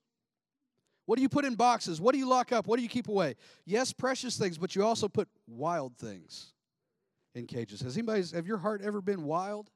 What 1.05 1.15
do 1.15 1.21
you 1.21 1.29
put 1.29 1.45
in 1.45 1.55
boxes? 1.55 2.01
What 2.01 2.11
do 2.11 2.19
you 2.19 2.27
lock 2.27 2.51
up? 2.51 2.67
What 2.67 2.75
do 2.75 2.83
you 2.83 2.89
keep 2.89 3.07
away? 3.07 3.35
Yes, 3.63 3.93
precious 3.93 4.35
things, 4.35 4.57
but 4.57 4.75
you 4.75 4.83
also 4.83 5.07
put 5.07 5.29
wild 5.47 5.95
things 5.95 6.47
in 7.35 7.47
cages. 7.47 7.79
Has 7.79 7.95
anybody, 7.95 8.21
have 8.33 8.45
your 8.45 8.57
heart 8.57 8.81
ever 8.83 8.99
been 8.99 9.23
wild? 9.23 9.69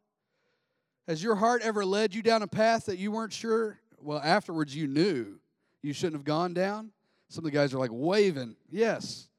Has 1.07 1.23
your 1.23 1.35
heart 1.35 1.61
ever 1.61 1.85
led 1.85 2.13
you 2.13 2.23
down 2.23 2.41
a 2.41 2.47
path 2.47 2.87
that 2.87 2.97
you 2.97 3.09
weren't 3.09 3.31
sure? 3.31 3.79
Well, 4.01 4.19
afterwards 4.21 4.75
you 4.75 4.85
knew 4.85 5.39
you 5.81 5.93
shouldn't 5.93 6.15
have 6.15 6.25
gone 6.25 6.53
down. 6.53 6.91
Some 7.29 7.45
of 7.45 7.51
the 7.53 7.57
guys 7.57 7.73
are 7.73 7.79
like 7.79 7.91
waving. 7.93 8.57
Yes. 8.69 9.29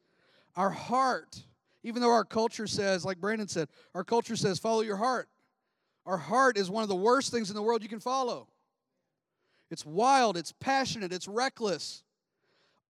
Our 0.57 0.71
heart, 0.71 1.43
even 1.85 2.01
though 2.01 2.11
our 2.11 2.25
culture 2.25 2.67
says, 2.67 3.05
like 3.05 3.21
Brandon 3.21 3.47
said, 3.47 3.69
our 3.95 4.03
culture 4.03 4.37
says, 4.37 4.59
follow 4.59 4.81
your 4.81 4.97
heart. 4.97 5.29
Our 6.07 6.17
heart 6.17 6.57
is 6.57 6.71
one 6.71 6.83
of 6.83 6.89
the 6.89 6.97
worst 6.97 7.31
things 7.31 7.51
in 7.51 7.57
the 7.57 7.63
world 7.63 7.83
you 7.83 7.89
can 7.89 8.01
follow. 8.01 8.49
It's 9.71 9.85
wild, 9.85 10.37
it's 10.37 10.53
passionate, 10.53 11.13
it's 11.13 11.29
reckless. 11.29 12.03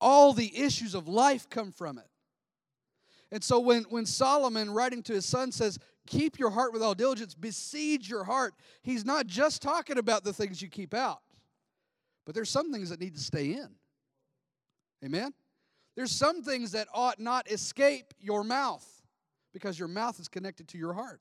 All 0.01 0.33
the 0.33 0.57
issues 0.57 0.95
of 0.95 1.09
life 1.09 1.51
come 1.51 1.73
from 1.73 1.99
it. 1.99 2.09
And 3.33 3.43
so 3.43 3.59
when, 3.59 3.83
when 3.85 4.07
Solomon, 4.07 4.71
writing 4.71 5.03
to 5.05 5.13
his 5.13 5.27
son, 5.27 5.51
says, 5.51 5.79
Keep 6.07 6.39
your 6.39 6.51
heart 6.51 6.73
with 6.73 6.83
all 6.83 6.95
diligence, 6.95 7.35
besiege 7.35 8.09
your 8.11 8.25
heart, 8.25 8.55
he's 8.83 9.07
not 9.07 9.27
just 9.27 9.63
talking 9.63 9.97
about 9.97 10.23
the 10.23 10.35
things 10.35 10.61
you 10.61 10.69
keep 10.69 10.93
out, 10.93 11.23
but 12.27 12.35
there's 12.35 12.51
some 12.51 12.71
things 12.71 12.91
that 12.91 13.01
need 13.01 13.15
to 13.15 13.21
stay 13.21 13.53
in. 13.53 13.69
Amen? 15.03 15.33
There's 15.97 16.13
some 16.13 16.43
things 16.43 16.73
that 16.73 16.89
ought 16.93 17.21
not 17.21 17.51
escape 17.51 18.15
your 18.19 18.43
mouth 18.45 18.85
because 19.53 19.79
your 19.79 19.89
mouth 19.89 20.19
is 20.19 20.29
connected 20.29 20.69
to 20.69 20.79
your 20.79 20.93
heart. 20.93 21.21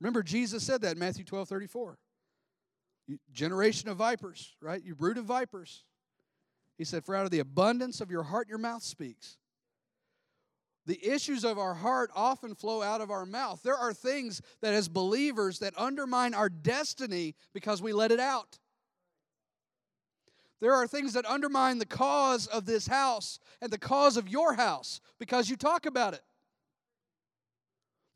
Remember, 0.00 0.22
Jesus 0.22 0.62
said 0.62 0.82
that 0.82 0.92
in 0.92 0.98
Matthew 0.98 1.24
12 1.24 1.48
34 1.48 1.98
generation 3.32 3.88
of 3.88 3.96
vipers, 3.96 4.54
right? 4.60 4.82
You 4.84 4.94
brood 4.94 5.18
of 5.18 5.24
vipers. 5.24 5.84
He 6.76 6.84
said, 6.84 7.04
For 7.04 7.14
out 7.14 7.24
of 7.24 7.30
the 7.30 7.38
abundance 7.40 8.00
of 8.00 8.10
your 8.10 8.22
heart, 8.22 8.48
your 8.48 8.58
mouth 8.58 8.82
speaks. 8.82 9.38
The 10.86 11.04
issues 11.06 11.44
of 11.44 11.58
our 11.58 11.74
heart 11.74 12.10
often 12.14 12.54
flow 12.54 12.82
out 12.82 13.00
of 13.00 13.10
our 13.10 13.26
mouth. 13.26 13.62
There 13.62 13.76
are 13.76 13.92
things 13.92 14.40
that, 14.62 14.72
as 14.72 14.88
believers, 14.88 15.58
that 15.58 15.74
undermine 15.76 16.32
our 16.32 16.48
destiny 16.48 17.34
because 17.52 17.82
we 17.82 17.92
let 17.92 18.10
it 18.10 18.20
out. 18.20 18.58
There 20.60 20.74
are 20.74 20.86
things 20.86 21.12
that 21.12 21.24
undermine 21.26 21.78
the 21.78 21.86
cause 21.86 22.46
of 22.46 22.66
this 22.66 22.86
house 22.86 23.38
and 23.60 23.70
the 23.70 23.78
cause 23.78 24.16
of 24.16 24.28
your 24.28 24.54
house 24.54 25.00
because 25.18 25.48
you 25.48 25.56
talk 25.56 25.86
about 25.86 26.14
it. 26.14 26.22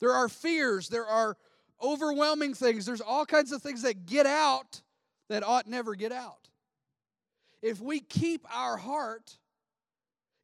There 0.01 0.13
are 0.13 0.29
fears, 0.29 0.89
there 0.89 1.07
are 1.07 1.37
overwhelming 1.81 2.55
things. 2.55 2.87
There's 2.87 3.01
all 3.01 3.27
kinds 3.27 3.53
of 3.53 3.63
things 3.63 3.83
that 3.83 4.07
get 4.07 4.27
out 4.27 4.83
that 5.29 5.45
ought 5.45 5.69
never 5.69 5.95
get 5.95 6.13
out. 6.13 6.49
If 7.61 7.81
we 7.81 8.01
keep 8.01 8.45
our 8.53 8.77
heart, 8.77 9.39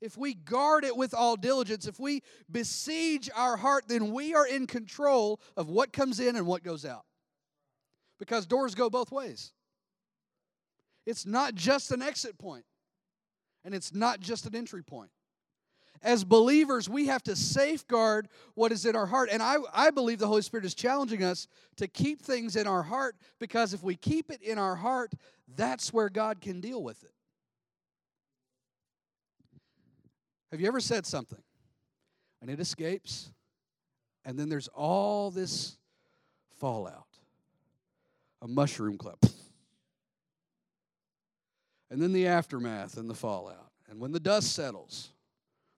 if 0.00 0.16
we 0.16 0.34
guard 0.34 0.84
it 0.84 0.96
with 0.96 1.14
all 1.14 1.36
diligence, 1.36 1.86
if 1.86 1.98
we 1.98 2.22
besiege 2.50 3.28
our 3.34 3.56
heart, 3.56 3.84
then 3.88 4.12
we 4.12 4.34
are 4.34 4.46
in 4.46 4.68
control 4.68 5.40
of 5.56 5.68
what 5.68 5.92
comes 5.92 6.20
in 6.20 6.36
and 6.36 6.46
what 6.46 6.62
goes 6.62 6.84
out. 6.84 7.04
Because 8.20 8.46
doors 8.46 8.76
go 8.76 8.88
both 8.88 9.10
ways. 9.10 9.52
It's 11.08 11.26
not 11.26 11.54
just 11.54 11.90
an 11.90 12.02
exit 12.02 12.38
point, 12.38 12.64
and 13.64 13.74
it's 13.74 13.94
not 13.94 14.20
just 14.20 14.46
an 14.46 14.54
entry 14.54 14.82
point 14.82 15.10
as 16.02 16.24
believers, 16.24 16.88
we 16.88 17.06
have 17.06 17.22
to 17.24 17.34
safeguard 17.34 18.28
what 18.54 18.72
is 18.72 18.86
in 18.86 18.94
our 18.94 19.06
heart. 19.06 19.28
And 19.32 19.42
I, 19.42 19.56
I 19.72 19.90
believe 19.90 20.18
the 20.18 20.26
Holy 20.26 20.42
Spirit 20.42 20.64
is 20.64 20.74
challenging 20.74 21.24
us 21.24 21.48
to 21.76 21.88
keep 21.88 22.22
things 22.22 22.56
in 22.56 22.66
our 22.66 22.82
heart 22.82 23.16
because 23.38 23.74
if 23.74 23.82
we 23.82 23.96
keep 23.96 24.30
it 24.30 24.42
in 24.42 24.58
our 24.58 24.76
heart, 24.76 25.12
that's 25.56 25.92
where 25.92 26.08
God 26.08 26.40
can 26.40 26.60
deal 26.60 26.82
with 26.82 27.02
it. 27.02 27.12
Have 30.50 30.60
you 30.60 30.68
ever 30.68 30.80
said 30.80 31.04
something 31.04 31.42
and 32.40 32.50
it 32.50 32.60
escapes, 32.60 33.32
and 34.24 34.38
then 34.38 34.48
there's 34.48 34.68
all 34.68 35.30
this 35.30 35.76
fallout? 36.56 37.04
A 38.40 38.48
mushroom 38.48 38.96
cloud. 38.96 39.18
And 41.90 42.00
then 42.00 42.12
the 42.12 42.26
aftermath 42.26 42.96
and 42.96 43.08
the 43.08 43.14
fallout. 43.14 43.70
And 43.88 44.00
when 44.00 44.12
the 44.12 44.20
dust 44.20 44.52
settles, 44.52 45.10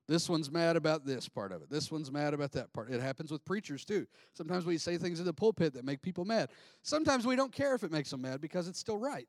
this 0.09 0.29
one's 0.29 0.51
mad 0.51 0.75
about 0.75 1.07
this 1.07 1.29
part 1.29 1.53
of 1.53 1.63
it. 1.63 1.71
This 1.71 1.93
one's 1.93 2.11
mad 2.11 2.35
about 2.35 2.51
that 2.53 2.73
part. 2.73 2.91
It 2.91 3.01
happens 3.01 3.31
with 3.31 3.45
preachers 3.45 3.85
too. 3.85 4.09
Sometimes 4.35 4.67
we 4.67 4.77
say 4.77 4.99
things 4.99 5.21
in 5.21 5.25
the 5.25 5.33
pulpit 5.33 5.75
that 5.75 5.85
make 5.85 6.03
people 6.03 6.25
mad. 6.25 6.51
Sometimes 6.83 7.27
we 7.27 7.37
don't 7.37 7.53
care 7.53 7.77
if 7.77 7.85
it 7.85 7.93
makes 7.93 8.11
them 8.11 8.23
mad 8.23 8.41
because 8.41 8.67
it's 8.67 8.81
still 8.81 8.99
right. 8.99 9.29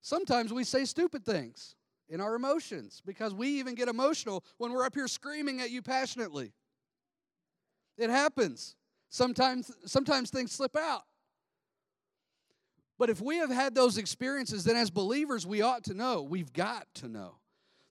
Sometimes 0.00 0.52
we 0.52 0.62
say 0.62 0.84
stupid 0.84 1.24
things 1.24 1.74
in 2.08 2.20
our 2.20 2.36
emotions 2.36 3.02
because 3.04 3.34
we 3.34 3.48
even 3.58 3.74
get 3.74 3.88
emotional 3.88 4.44
when 4.58 4.72
we're 4.72 4.84
up 4.84 4.94
here 4.94 5.08
screaming 5.08 5.60
at 5.60 5.70
you 5.70 5.82
passionately. 5.82 6.52
It 7.96 8.10
happens. 8.10 8.76
Sometimes 9.08 9.72
sometimes 9.86 10.30
things 10.30 10.52
slip 10.52 10.76
out. 10.76 11.02
But 12.98 13.10
if 13.10 13.20
we 13.20 13.36
have 13.36 13.50
had 13.50 13.74
those 13.74 13.96
experiences, 13.96 14.64
then 14.64 14.76
as 14.76 14.90
believers, 14.90 15.46
we 15.46 15.62
ought 15.62 15.84
to 15.84 15.94
know, 15.94 16.22
we've 16.22 16.52
got 16.52 16.92
to 16.94 17.08
know, 17.08 17.36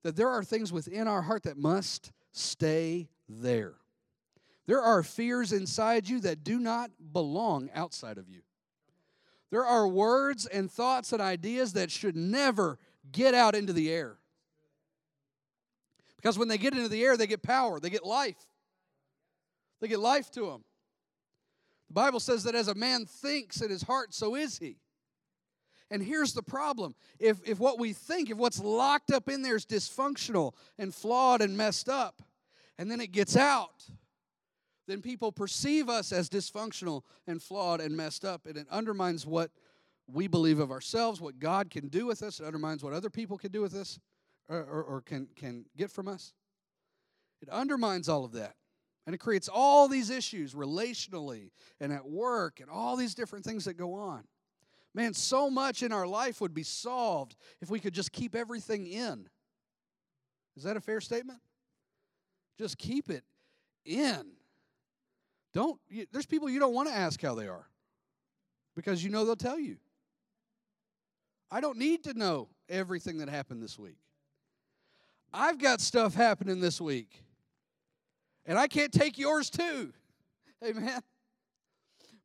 that 0.03 0.15
there 0.15 0.29
are 0.29 0.43
things 0.43 0.71
within 0.71 1.07
our 1.07 1.21
heart 1.21 1.43
that 1.43 1.57
must 1.57 2.11
stay 2.33 3.07
there. 3.29 3.75
There 4.65 4.81
are 4.81 5.01
fears 5.03 5.53
inside 5.53 6.09
you 6.09 6.19
that 6.21 6.43
do 6.43 6.59
not 6.59 6.91
belong 7.13 7.69
outside 7.73 8.17
of 8.17 8.29
you. 8.29 8.41
There 9.49 9.65
are 9.65 9.87
words 9.87 10.45
and 10.45 10.69
thoughts 10.69 11.13
and 11.13 11.21
ideas 11.21 11.73
that 11.73 11.89
should 11.89 12.17
never 12.17 12.77
get 13.09 13.33
out 13.33 13.55
into 13.55 13.71
the 13.71 13.89
air. 13.89 14.17
Because 16.17 16.37
when 16.37 16.49
they 16.49 16.57
get 16.57 16.73
into 16.73 16.89
the 16.89 17.03
air, 17.03 17.15
they 17.15 17.27
get 17.27 17.41
power, 17.41 17.79
they 17.79 17.89
get 17.89 18.05
life. 18.05 18.45
They 19.79 19.87
get 19.87 19.99
life 19.99 20.29
to 20.31 20.47
them. 20.47 20.65
The 21.87 21.93
Bible 21.93 22.19
says 22.19 22.43
that 22.43 22.55
as 22.55 22.67
a 22.67 22.75
man 22.75 23.05
thinks 23.05 23.61
in 23.61 23.69
his 23.69 23.83
heart, 23.83 24.13
so 24.13 24.35
is 24.35 24.57
he. 24.57 24.75
And 25.89 26.03
here's 26.03 26.33
the 26.33 26.43
problem 26.43 26.95
if, 27.19 27.37
if 27.45 27.59
what 27.59 27.79
we 27.79 27.93
think, 27.93 28.29
if 28.29 28.37
what's 28.37 28.59
locked 28.59 29.11
up 29.11 29.29
in 29.29 29.41
there 29.41 29.55
is 29.55 29.65
dysfunctional 29.65 30.53
and 30.77 30.93
flawed 30.93 31.41
and 31.41 31.55
messed 31.55 31.89
up, 31.89 32.21
and 32.77 32.91
then 32.91 32.99
it 32.99 33.11
gets 33.11 33.35
out, 33.37 33.83
then 34.87 35.01
people 35.01 35.31
perceive 35.31 35.89
us 35.89 36.11
as 36.11 36.29
dysfunctional 36.29 37.03
and 37.25 37.41
flawed 37.41 37.81
and 37.81 37.95
messed 37.95 38.25
up, 38.25 38.45
and 38.45 38.57
it 38.57 38.67
undermines 38.69 39.25
what 39.25 39.51
we 40.07 40.27
believe 40.27 40.59
of 40.59 40.71
ourselves, 40.71 41.19
what 41.19 41.39
God 41.39 41.69
can 41.69 41.87
do 41.89 42.05
with 42.05 42.23
us, 42.23 42.39
it 42.39 42.45
undermines 42.45 42.83
what 42.83 42.93
other 42.93 43.09
people 43.09 43.37
can 43.37 43.51
do 43.51 43.61
with 43.61 43.75
us 43.75 43.99
or, 44.47 44.59
or, 44.59 44.83
or 44.83 45.01
can, 45.01 45.27
can 45.35 45.65
get 45.75 45.91
from 45.91 46.07
us. 46.07 46.33
It 47.41 47.49
undermines 47.49 48.09
all 48.09 48.25
of 48.25 48.31
that. 48.33 48.55
And 49.05 49.13
it 49.13 49.19
creates 49.19 49.47
all 49.47 49.87
these 49.87 50.09
issues 50.09 50.53
relationally 50.53 51.51
and 51.79 51.93
at 51.93 52.05
work 52.05 52.59
and 52.59 52.69
all 52.69 52.97
these 52.97 53.15
different 53.15 53.45
things 53.45 53.65
that 53.65 53.75
go 53.75 53.93
on. 53.93 54.23
Man, 54.97 55.13
so 55.13 55.51
much 55.51 55.83
in 55.83 55.91
our 55.91 56.07
life 56.07 56.41
would 56.41 56.55
be 56.55 56.63
solved 56.63 57.35
if 57.61 57.69
we 57.69 57.79
could 57.79 57.93
just 57.93 58.11
keep 58.11 58.35
everything 58.35 58.87
in. 58.87 59.29
Is 60.55 60.63
that 60.63 60.75
a 60.75 60.81
fair 60.81 61.01
statement? 61.01 61.39
Just 62.57 62.79
keep 62.79 63.11
it 63.11 63.23
in. 63.85 64.23
Don't 65.53 65.79
you, 65.87 66.07
there's 66.11 66.25
people 66.25 66.49
you 66.49 66.59
don't 66.59 66.73
want 66.73 66.89
to 66.89 66.95
ask 66.95 67.21
how 67.21 67.35
they 67.35 67.47
are 67.47 67.67
because 68.75 69.03
you 69.03 69.11
know 69.11 69.23
they'll 69.23 69.35
tell 69.35 69.59
you. 69.59 69.77
I 71.51 71.61
don't 71.61 71.77
need 71.77 72.03
to 72.05 72.15
know 72.15 72.49
everything 72.67 73.19
that 73.19 73.29
happened 73.29 73.61
this 73.61 73.77
week. 73.77 73.99
I've 75.31 75.59
got 75.59 75.79
stuff 75.79 76.15
happening 76.15 76.59
this 76.59 76.81
week. 76.81 77.21
And 78.47 78.57
I 78.57 78.67
can't 78.67 78.91
take 78.91 79.19
yours 79.19 79.51
too. 79.51 79.93
Amen. 80.65 81.03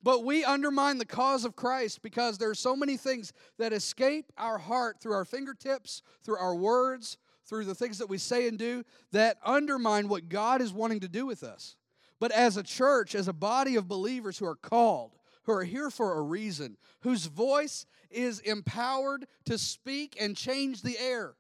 But 0.03 0.25
we 0.25 0.45
undermine 0.45 0.99
the 0.99 1.05
cause 1.05 1.45
of 1.45 1.55
Christ 1.55 2.03
because 2.03 2.39
there 2.39 2.51
are 2.51 2.55
so 2.55 2.75
many 2.75 2.97
things 2.97 3.33
that 3.59 3.73
escape 3.73 4.33
our 4.37 4.59
heart 4.59 5.01
through 5.01 5.13
our 5.13 5.25
fingertips, 5.25 6.03
through 6.23 6.39
our 6.39 6.55
words, 6.55 7.19
through 7.47 7.65
the 7.65 7.75
things 7.75 7.99
that 7.99 8.09
we 8.09 8.19
say 8.19 8.49
and 8.49 8.59
do 8.59 8.85
that 9.13 9.39
undermine 9.45 10.09
what 10.09 10.29
God 10.29 10.61
is 10.61 10.73
wanting 10.73 11.01
to 11.01 11.09
do 11.09 11.27
with 11.27 11.43
us. 11.43 11.77
But 12.19 12.33
as 12.33 12.57
a 12.57 12.63
church, 12.63 13.15
as 13.15 13.29
a 13.29 13.33
body 13.33 13.77
of 13.77 13.89
believers 13.89 14.39
who 14.39 14.47
are 14.47 14.57
called, 14.57 15.13
who 15.45 15.53
are 15.53 15.65
here 15.65 15.91
for 15.91 16.19
a 16.19 16.23
reason, 16.23 16.77
whose 17.01 17.27
voice 17.27 17.87
is 18.11 18.41
empowered 18.41 19.27
to 19.47 19.59
speak 19.59 20.17
and 20.21 20.37
change 20.37 20.83
the 20.83 20.99
air, 20.99 21.35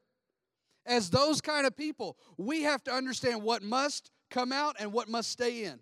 as 0.84 1.10
those 1.10 1.40
kind 1.40 1.66
of 1.66 1.76
people, 1.76 2.16
we 2.36 2.62
have 2.62 2.82
to 2.84 2.92
understand 2.92 3.42
what 3.42 3.62
must 3.62 4.10
come 4.30 4.50
out 4.50 4.76
and 4.80 4.92
what 4.92 5.08
must 5.08 5.30
stay 5.30 5.64
in. 5.64 5.78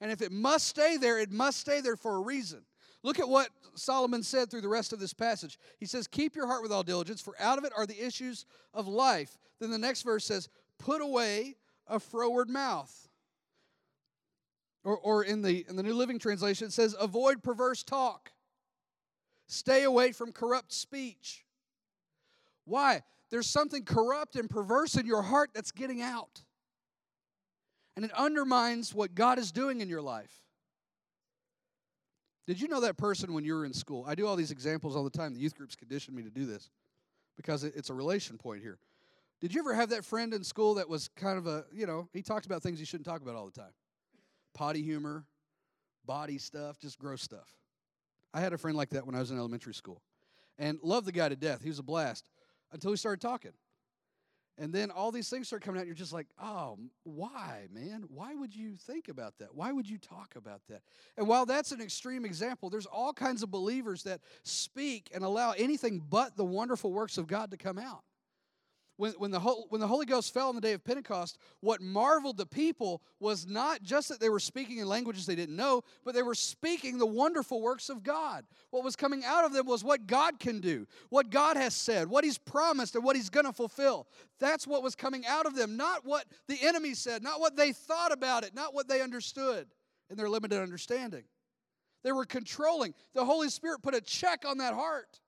And 0.00 0.10
if 0.10 0.22
it 0.22 0.32
must 0.32 0.66
stay 0.66 0.96
there, 0.96 1.18
it 1.18 1.30
must 1.30 1.58
stay 1.58 1.80
there 1.80 1.96
for 1.96 2.16
a 2.16 2.20
reason. 2.20 2.62
Look 3.02 3.18
at 3.20 3.28
what 3.28 3.50
Solomon 3.74 4.22
said 4.22 4.50
through 4.50 4.62
the 4.62 4.68
rest 4.68 4.92
of 4.92 4.98
this 4.98 5.12
passage. 5.12 5.58
He 5.78 5.86
says, 5.86 6.06
Keep 6.06 6.34
your 6.34 6.46
heart 6.46 6.62
with 6.62 6.72
all 6.72 6.82
diligence, 6.82 7.20
for 7.20 7.34
out 7.38 7.58
of 7.58 7.64
it 7.64 7.72
are 7.76 7.86
the 7.86 8.04
issues 8.04 8.46
of 8.72 8.88
life. 8.88 9.38
Then 9.60 9.70
the 9.70 9.78
next 9.78 10.02
verse 10.02 10.24
says, 10.24 10.48
Put 10.78 11.00
away 11.00 11.56
a 11.86 12.00
froward 12.00 12.48
mouth. 12.48 13.08
Or, 14.84 14.98
or 14.98 15.24
in, 15.24 15.42
the, 15.42 15.64
in 15.68 15.76
the 15.76 15.82
New 15.82 15.94
Living 15.94 16.18
Translation, 16.18 16.66
it 16.66 16.72
says, 16.72 16.96
Avoid 16.98 17.42
perverse 17.42 17.82
talk. 17.82 18.30
Stay 19.46 19.84
away 19.84 20.12
from 20.12 20.32
corrupt 20.32 20.72
speech. 20.72 21.44
Why? 22.64 23.02
There's 23.30 23.46
something 23.48 23.84
corrupt 23.84 24.36
and 24.36 24.48
perverse 24.48 24.94
in 24.96 25.06
your 25.06 25.22
heart 25.22 25.50
that's 25.54 25.72
getting 25.72 26.00
out 26.00 26.42
and 27.96 28.04
it 28.04 28.12
undermines 28.12 28.94
what 28.94 29.14
God 29.14 29.38
is 29.38 29.52
doing 29.52 29.80
in 29.80 29.88
your 29.88 30.02
life. 30.02 30.32
Did 32.46 32.60
you 32.60 32.68
know 32.68 32.80
that 32.80 32.96
person 32.96 33.32
when 33.32 33.44
you 33.44 33.54
were 33.54 33.64
in 33.64 33.72
school? 33.72 34.04
I 34.06 34.14
do 34.14 34.26
all 34.26 34.36
these 34.36 34.50
examples 34.50 34.96
all 34.96 35.04
the 35.04 35.10
time. 35.10 35.32
The 35.32 35.40
youth 35.40 35.56
groups 35.56 35.74
conditioned 35.74 36.16
me 36.16 36.22
to 36.24 36.30
do 36.30 36.44
this 36.44 36.68
because 37.36 37.64
it's 37.64 37.90
a 37.90 37.94
relation 37.94 38.36
point 38.36 38.62
here. 38.62 38.78
Did 39.40 39.54
you 39.54 39.60
ever 39.60 39.74
have 39.74 39.90
that 39.90 40.04
friend 40.04 40.32
in 40.34 40.44
school 40.44 40.74
that 40.74 40.88
was 40.88 41.08
kind 41.08 41.38
of 41.38 41.46
a, 41.46 41.64
you 41.72 41.86
know, 41.86 42.08
he 42.12 42.22
talked 42.22 42.46
about 42.46 42.62
things 42.62 42.78
he 42.78 42.84
shouldn't 42.84 43.06
talk 43.06 43.22
about 43.22 43.34
all 43.34 43.46
the 43.46 43.52
time? 43.52 43.72
Potty 44.54 44.82
humor, 44.82 45.24
body 46.04 46.38
stuff, 46.38 46.78
just 46.78 46.98
gross 46.98 47.22
stuff. 47.22 47.56
I 48.32 48.40
had 48.40 48.52
a 48.52 48.58
friend 48.58 48.76
like 48.76 48.90
that 48.90 49.06
when 49.06 49.14
I 49.14 49.20
was 49.20 49.30
in 49.30 49.38
elementary 49.38 49.74
school 49.74 50.02
and 50.58 50.78
loved 50.82 51.06
the 51.06 51.12
guy 51.12 51.28
to 51.28 51.36
death. 51.36 51.62
He 51.62 51.68
was 51.68 51.78
a 51.78 51.82
blast 51.82 52.28
until 52.72 52.90
he 52.90 52.96
started 52.96 53.20
talking. 53.20 53.52
And 54.56 54.72
then 54.72 54.90
all 54.92 55.10
these 55.10 55.28
things 55.28 55.48
start 55.48 55.62
coming 55.62 55.80
out, 55.80 55.86
you're 55.86 55.96
just 55.96 56.12
like, 56.12 56.28
oh, 56.40 56.78
why, 57.02 57.66
man? 57.72 58.04
Why 58.08 58.34
would 58.34 58.54
you 58.54 58.76
think 58.76 59.08
about 59.08 59.36
that? 59.38 59.54
Why 59.54 59.72
would 59.72 59.88
you 59.88 59.98
talk 59.98 60.36
about 60.36 60.60
that? 60.68 60.82
And 61.16 61.26
while 61.26 61.44
that's 61.44 61.72
an 61.72 61.80
extreme 61.80 62.24
example, 62.24 62.70
there's 62.70 62.86
all 62.86 63.12
kinds 63.12 63.42
of 63.42 63.50
believers 63.50 64.04
that 64.04 64.20
speak 64.44 65.10
and 65.12 65.24
allow 65.24 65.52
anything 65.52 66.00
but 66.08 66.36
the 66.36 66.44
wonderful 66.44 66.92
works 66.92 67.18
of 67.18 67.26
God 67.26 67.50
to 67.50 67.56
come 67.56 67.78
out. 67.78 68.04
When, 68.96 69.12
when, 69.12 69.30
the 69.32 69.40
whole, 69.40 69.66
when 69.70 69.80
the 69.80 69.88
Holy 69.88 70.06
Ghost 70.06 70.32
fell 70.32 70.48
on 70.48 70.54
the 70.54 70.60
day 70.60 70.72
of 70.72 70.84
Pentecost, 70.84 71.38
what 71.60 71.80
marveled 71.80 72.36
the 72.36 72.46
people 72.46 73.02
was 73.18 73.44
not 73.46 73.82
just 73.82 74.08
that 74.08 74.20
they 74.20 74.28
were 74.28 74.38
speaking 74.38 74.78
in 74.78 74.86
languages 74.86 75.26
they 75.26 75.34
didn't 75.34 75.56
know, 75.56 75.82
but 76.04 76.14
they 76.14 76.22
were 76.22 76.34
speaking 76.34 76.98
the 76.98 77.06
wonderful 77.06 77.60
works 77.60 77.88
of 77.88 78.04
God. 78.04 78.44
What 78.70 78.84
was 78.84 78.94
coming 78.94 79.24
out 79.24 79.44
of 79.44 79.52
them 79.52 79.66
was 79.66 79.82
what 79.82 80.06
God 80.06 80.38
can 80.38 80.60
do, 80.60 80.86
what 81.08 81.30
God 81.30 81.56
has 81.56 81.74
said, 81.74 82.08
what 82.08 82.22
He's 82.22 82.38
promised, 82.38 82.94
and 82.94 83.02
what 83.02 83.16
He's 83.16 83.30
going 83.30 83.46
to 83.46 83.52
fulfill. 83.52 84.06
That's 84.38 84.66
what 84.66 84.84
was 84.84 84.94
coming 84.94 85.26
out 85.26 85.46
of 85.46 85.56
them, 85.56 85.76
not 85.76 86.04
what 86.04 86.26
the 86.46 86.58
enemy 86.62 86.94
said, 86.94 87.22
not 87.22 87.40
what 87.40 87.56
they 87.56 87.72
thought 87.72 88.12
about 88.12 88.44
it, 88.44 88.54
not 88.54 88.74
what 88.74 88.86
they 88.86 89.00
understood 89.00 89.66
in 90.08 90.16
their 90.16 90.28
limited 90.28 90.60
understanding. 90.60 91.24
They 92.04 92.12
were 92.12 92.26
controlling. 92.26 92.94
The 93.14 93.24
Holy 93.24 93.48
Spirit 93.48 93.82
put 93.82 93.94
a 93.94 94.00
check 94.00 94.44
on 94.46 94.58
that 94.58 94.74
heart 94.74 95.20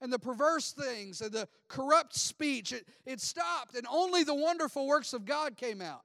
and 0.00 0.12
the 0.12 0.18
perverse 0.18 0.72
things 0.72 1.20
and 1.20 1.32
the 1.32 1.48
corrupt 1.68 2.14
speech. 2.14 2.72
It, 2.72 2.86
it 3.06 3.20
stopped, 3.20 3.74
and 3.74 3.86
only 3.90 4.24
the 4.24 4.34
wonderful 4.34 4.86
works 4.86 5.12
of 5.12 5.24
God 5.24 5.56
came 5.56 5.80
out. 5.80 6.02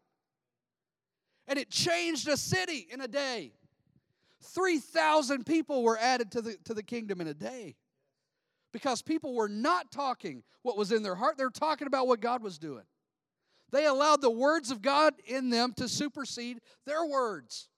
And 1.48 1.60
it 1.60 1.70
changed 1.70 2.28
a 2.28 2.38
city 2.38 2.88
in 2.92 3.02
a 3.02 3.08
day. 3.08 3.54
3,000 4.42 5.46
people 5.46 5.84
were 5.84 5.98
added 5.98 6.32
to 6.32 6.42
the, 6.42 6.58
to 6.66 6.74
the 6.74 6.84
kingdom 6.84 7.22
in 7.22 7.28
a 7.28 7.34
day 7.34 7.76
because 8.72 9.02
people 9.02 9.36
were 9.36 9.48
not 9.48 9.92
talking 9.92 10.44
what 10.64 10.78
was 10.78 10.92
in 10.92 11.04
their 11.04 11.16
heart, 11.16 11.38
they 11.38 11.44
were 11.44 11.52
talking 11.52 11.88
about 11.88 12.08
what 12.08 12.20
God 12.20 12.42
was 12.42 12.58
doing. 12.58 12.84
They 13.72 13.86
allowed 13.86 14.22
the 14.22 14.30
words 14.30 14.72
of 14.72 14.82
God 14.82 15.14
in 15.26 15.50
them 15.50 15.74
to 15.78 15.88
supersede 15.88 16.60
their 16.86 17.06
words. 17.06 17.70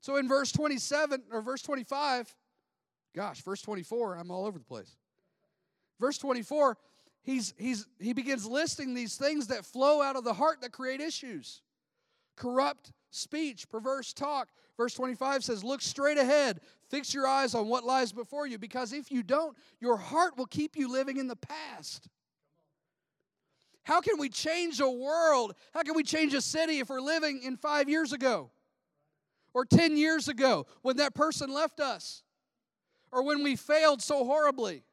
So 0.00 0.16
in 0.16 0.28
verse 0.28 0.50
27 0.52 1.24
or 1.30 1.42
verse 1.42 1.62
25, 1.62 2.34
Gosh, 3.14 3.42
verse 3.42 3.62
24, 3.62 4.16
I'm 4.16 4.30
all 4.30 4.46
over 4.46 4.58
the 4.58 4.64
place. 4.64 4.96
Verse 5.98 6.18
24, 6.18 6.76
he's, 7.22 7.52
he's, 7.58 7.86
he 7.98 8.12
begins 8.12 8.46
listing 8.46 8.94
these 8.94 9.16
things 9.16 9.48
that 9.48 9.64
flow 9.64 10.00
out 10.00 10.16
of 10.16 10.24
the 10.24 10.34
heart 10.34 10.60
that 10.62 10.72
create 10.72 11.00
issues 11.00 11.62
corrupt 12.36 12.92
speech, 13.10 13.68
perverse 13.68 14.12
talk. 14.12 14.48
Verse 14.76 14.94
25 14.94 15.44
says, 15.44 15.62
Look 15.62 15.82
straight 15.82 16.16
ahead, 16.16 16.60
fix 16.88 17.12
your 17.12 17.26
eyes 17.26 17.54
on 17.54 17.68
what 17.68 17.84
lies 17.84 18.12
before 18.12 18.46
you, 18.46 18.58
because 18.58 18.92
if 18.92 19.12
you 19.12 19.22
don't, 19.22 19.56
your 19.78 19.98
heart 19.98 20.38
will 20.38 20.46
keep 20.46 20.74
you 20.74 20.90
living 20.90 21.18
in 21.18 21.28
the 21.28 21.36
past. 21.36 22.08
How 23.82 24.00
can 24.00 24.18
we 24.18 24.28
change 24.28 24.80
a 24.80 24.88
world? 24.88 25.54
How 25.74 25.82
can 25.82 25.94
we 25.94 26.02
change 26.02 26.32
a 26.32 26.40
city 26.40 26.78
if 26.78 26.88
we're 26.88 27.00
living 27.00 27.42
in 27.42 27.56
five 27.56 27.88
years 27.88 28.12
ago 28.12 28.50
or 29.52 29.64
10 29.64 29.96
years 29.96 30.28
ago 30.28 30.66
when 30.82 30.96
that 30.98 31.14
person 31.14 31.52
left 31.52 31.80
us? 31.80 32.22
Or 33.12 33.22
when 33.22 33.42
we 33.42 33.56
failed 33.56 34.02
so 34.02 34.24
horribly. 34.24 34.84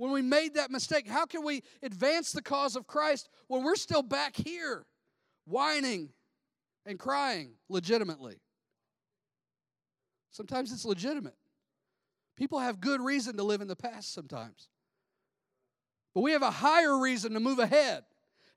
when 0.00 0.12
we 0.12 0.22
made 0.22 0.54
that 0.54 0.70
mistake? 0.70 1.06
How 1.06 1.26
can 1.26 1.44
we 1.44 1.62
advance 1.82 2.32
the 2.32 2.40
cause 2.40 2.74
of 2.74 2.86
Christ 2.86 3.28
when 3.48 3.62
we're 3.62 3.76
still 3.76 4.02
back 4.02 4.34
here 4.34 4.86
whining 5.44 6.08
and 6.86 6.98
crying 6.98 7.50
legitimately? 7.68 8.40
Sometimes 10.30 10.72
it's 10.72 10.86
legitimate. 10.86 11.36
People 12.34 12.60
have 12.60 12.80
good 12.80 13.02
reason 13.02 13.36
to 13.36 13.42
live 13.42 13.60
in 13.60 13.68
the 13.68 13.76
past 13.76 14.14
sometimes. 14.14 14.70
But 16.14 16.22
we 16.22 16.32
have 16.32 16.42
a 16.42 16.50
higher 16.50 16.98
reason 16.98 17.34
to 17.34 17.40
move 17.40 17.58
ahead. 17.58 18.04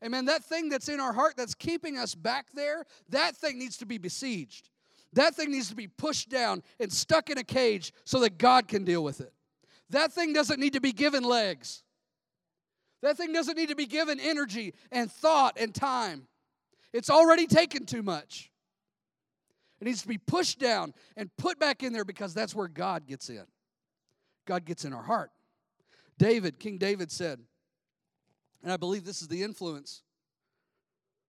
Amen. 0.02 0.24
That 0.26 0.46
thing 0.46 0.70
that's 0.70 0.88
in 0.88 1.02
our 1.02 1.12
heart 1.12 1.34
that's 1.36 1.56
keeping 1.56 1.98
us 1.98 2.16
back 2.16 2.48
there, 2.54 2.86
that 3.10 3.36
thing 3.36 3.60
needs 3.60 3.76
to 3.78 3.86
be 3.86 3.98
besieged. 3.98 4.70
That 5.14 5.36
thing 5.36 5.52
needs 5.52 5.70
to 5.70 5.76
be 5.76 5.88
pushed 5.88 6.30
down 6.30 6.64
and 6.80 6.92
stuck 6.92 7.30
in 7.30 7.38
a 7.38 7.44
cage 7.44 7.94
so 8.04 8.20
that 8.20 8.38
God 8.38 8.68
can 8.68 8.84
deal 8.84 9.04
with 9.04 9.22
it. 9.22 9.34
That 9.90 10.12
thing 10.12 10.34
doesn't 10.34 10.60
need 10.60 10.74
to 10.74 10.82
be 10.82 10.92
given 10.92 11.24
legs. 11.24 11.84
That 13.02 13.18
thing 13.18 13.34
doesn't 13.34 13.58
need 13.58 13.70
to 13.70 13.76
be 13.76 13.86
given 13.86 14.20
energy 14.20 14.74
and 14.92 15.12
thought 15.12 15.58
and 15.60 15.74
time. 15.76 16.28
It's 16.94 17.10
already 17.10 17.48
taken 17.48 17.86
too 17.86 18.02
much. 18.02 18.50
It 19.82 19.86
needs 19.86 20.02
to 20.02 20.08
be 20.08 20.18
pushed 20.18 20.60
down 20.60 20.94
and 21.18 21.30
put 21.38 21.60
back 21.60 21.84
in 21.84 21.92
there 21.92 22.06
because 22.06 22.34
that's 22.34 22.56
where 22.56 22.70
God 22.70 23.06
gets 23.06 23.30
in. 23.30 23.44
God 24.46 24.66
gets 24.66 24.86
in 24.86 24.94
our 24.94 25.04
heart. 25.04 25.32
David, 26.18 26.60
King 26.60 26.78
David 26.78 27.12
said, 27.12 27.40
and 28.64 28.72
I 28.72 28.78
believe 28.78 29.04
this 29.04 29.22
is 29.22 29.28
the 29.28 29.44
influence 29.44 30.04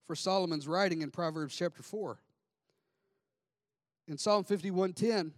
for 0.06 0.14
Solomon's 0.14 0.68
writing 0.68 1.02
in 1.02 1.10
Proverbs 1.10 1.56
chapter 1.56 1.82
4. 1.82 2.20
In 4.06 4.18
Psalm 4.18 4.44
51:10, 4.44 5.32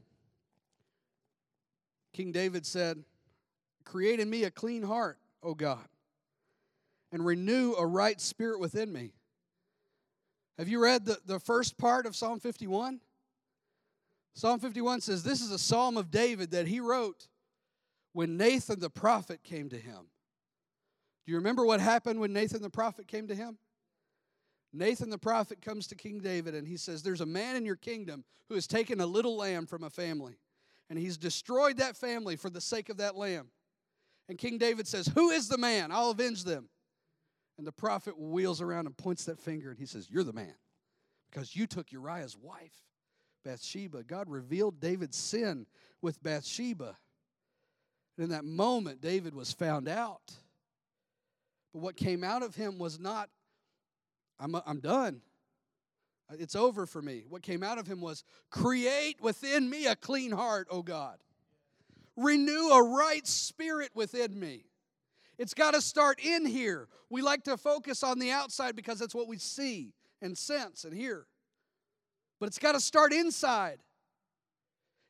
King 2.13 2.33
David 2.33 2.67
said, 2.67 3.05
"Create 3.85 4.21
in 4.21 4.29
me 4.29 4.45
a 4.45 4.51
clean 4.51 4.83
heart, 4.83 5.19
O 5.43 5.55
God, 5.55 5.89
and 7.13 7.25
renew 7.25 7.75
a 7.75 7.87
right 7.87 8.21
spirit 8.21 8.59
within 8.59 8.93
me." 8.93 9.13
Have 10.59 10.69
you 10.69 10.83
read 10.83 11.05
the, 11.05 11.21
the 11.27 11.39
first 11.39 11.77
part 11.77 12.07
of 12.07 12.17
Psalm 12.17 12.41
51? 12.41 13.01
Psalm 14.35 14.61
51 14.61 15.01
says, 15.01 15.23
This 15.23 15.41
is 15.41 15.51
a 15.51 15.59
psalm 15.59 15.97
of 15.97 16.11
David 16.11 16.51
that 16.51 16.67
he 16.67 16.81
wrote 16.81 17.29
when 18.13 18.37
Nathan 18.37 18.81
the 18.81 18.91
prophet 18.91 19.43
came 19.43 19.69
to 19.69 19.79
him. 19.79 20.09
Do 21.25 21.33
you 21.33 21.37
remember 21.37 21.65
what 21.65 21.81
happened 21.81 22.21
when 22.21 22.33
Nathan 22.33 22.63
the 22.63 22.71
prophet 22.71 23.07
came 23.07 23.29
to 23.29 23.35
him? 23.35 23.59
Nathan 24.77 25.11
the 25.11 25.19
prophet 25.19 25.63
comes 25.63 25.87
to 25.89 25.95
King 25.95 26.19
David 26.19 26.55
and 26.55 26.67
he 26.67 26.77
says, 26.77 27.03
There's 27.03 27.21
a 27.21 27.27
man 27.27 27.57
in 27.57 27.65
your 27.65 27.77
kingdom 27.77 28.25
who 28.49 28.55
has 28.55 28.67
taken 28.67 29.01
a 29.01 29.07
little 29.07 29.37
lamb 29.37 29.67
from 29.67 29.85
a 29.85 29.91
family, 29.91 30.39
and 30.91 30.99
he's 30.99 31.17
destroyed 31.17 31.79
that 31.79 31.97
family 31.97 32.37
for 32.37 32.51
the 32.51 32.61
sake 32.61 32.89
of 32.89 32.99
that 32.99 33.17
lamb. 33.17 33.49
And 34.29 34.39
King 34.39 34.59
David 34.59 34.87
says, 34.87 35.07
Who 35.15 35.31
is 35.31 35.49
the 35.49 35.59
man? 35.59 35.91
I'll 35.93 36.11
avenge 36.11 36.45
them. 36.45 36.69
And 37.59 37.67
the 37.67 37.73
prophet 37.73 38.19
wheels 38.19 38.61
around 38.61 38.87
and 38.87 38.97
points 38.97 39.25
that 39.25 39.41
finger 39.41 39.71
and 39.71 39.79
he 39.79 39.87
says, 39.87 40.09
You're 40.11 40.25
the 40.25 40.33
man 40.33 40.55
because 41.31 41.55
you 41.55 41.67
took 41.67 41.93
Uriah's 41.93 42.37
wife, 42.37 42.83
Bathsheba. 43.45 44.03
God 44.03 44.29
revealed 44.29 44.81
David's 44.81 45.17
sin 45.17 45.67
with 46.03 46.23
Bathsheba. 46.23 46.97
And 48.17 48.25
in 48.25 48.31
that 48.31 48.45
moment, 48.45 49.01
David 49.01 49.35
was 49.35 49.53
found 49.53 49.89
out. 49.89 50.33
But 51.73 51.83
what 51.83 51.97
came 51.97 52.25
out 52.25 52.43
of 52.43 52.55
him 52.55 52.79
was 52.79 52.99
not 52.99 53.29
I'm, 54.39 54.55
uh, 54.55 54.61
I'm 54.67 54.81
done. 54.81 55.21
Uh, 56.31 56.37
it's 56.39 56.57
over 56.57 56.87
for 56.87 57.01
me. 57.01 57.25
What 57.29 57.43
came 57.43 57.63
out 57.63 57.79
of 57.79 57.87
him 57.87 58.01
was 58.01 58.25
create 58.51 59.21
within 59.21 59.69
me 59.69 59.87
a 59.87 59.97
clean 59.97 60.33
heart, 60.33 60.69
O 60.71 60.83
God. 60.83 61.19
Renew 62.17 62.71
a 62.71 62.83
right 62.83 63.27
spirit 63.27 63.91
within 63.95 64.39
me. 64.39 64.65
It's 65.39 65.55
got 65.55 65.75
to 65.75 65.83
start 65.83 66.19
in 66.25 66.47
here. 66.47 66.89
We 67.11 67.21
like 67.21 67.45
to 67.45 67.57
focus 67.57 68.03
on 68.03 68.19
the 68.19 68.31
outside 68.31 68.75
because 68.75 68.99
that's 68.99 69.15
what 69.15 69.29
we 69.29 69.37
see 69.37 69.93
and 70.23 70.37
sense 70.37 70.85
and 70.85 70.95
hear. 70.95 71.27
But 72.41 72.47
it's 72.47 72.59
got 72.59 72.73
to 72.73 72.81
start 72.81 73.13
inside. 73.13 73.79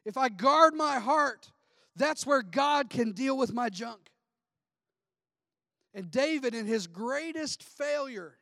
If 0.05 0.17
I 0.17 0.29
guard 0.29 0.75
my 0.75 0.99
heart, 0.99 1.51
that's 1.97 2.27
where 2.27 2.43
God 2.43 2.91
can 2.91 3.13
deal 3.13 3.37
with 3.37 3.53
my 3.53 3.69
junk. 3.69 4.11
And 5.95 6.11
David, 6.11 6.55
in 6.55 6.67
his 6.67 6.87
greatest 6.87 7.63
failure, 7.63 8.37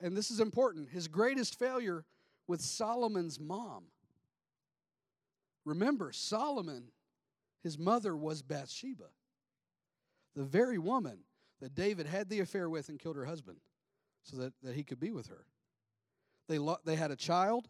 and 0.00 0.16
this 0.16 0.30
is 0.30 0.40
important, 0.40 0.90
his 0.90 1.08
greatest 1.08 1.58
failure 1.58 2.04
with 2.46 2.60
Solomon's 2.60 3.40
mom. 3.40 3.84
Remember, 5.64 6.12
Solomon, 6.12 6.84
his 7.62 7.78
mother 7.78 8.16
was 8.16 8.42
Bathsheba, 8.42 9.08
the 10.34 10.44
very 10.44 10.78
woman 10.78 11.18
that 11.60 11.74
David 11.74 12.06
had 12.06 12.28
the 12.28 12.40
affair 12.40 12.68
with 12.68 12.88
and 12.88 12.98
killed 12.98 13.16
her 13.16 13.24
husband 13.24 13.58
so 14.22 14.36
that, 14.36 14.52
that 14.62 14.74
he 14.74 14.84
could 14.84 15.00
be 15.00 15.10
with 15.10 15.28
her. 15.28 15.46
They, 16.48 16.58
lo- 16.58 16.78
they 16.84 16.96
had 16.96 17.10
a 17.10 17.16
child 17.16 17.68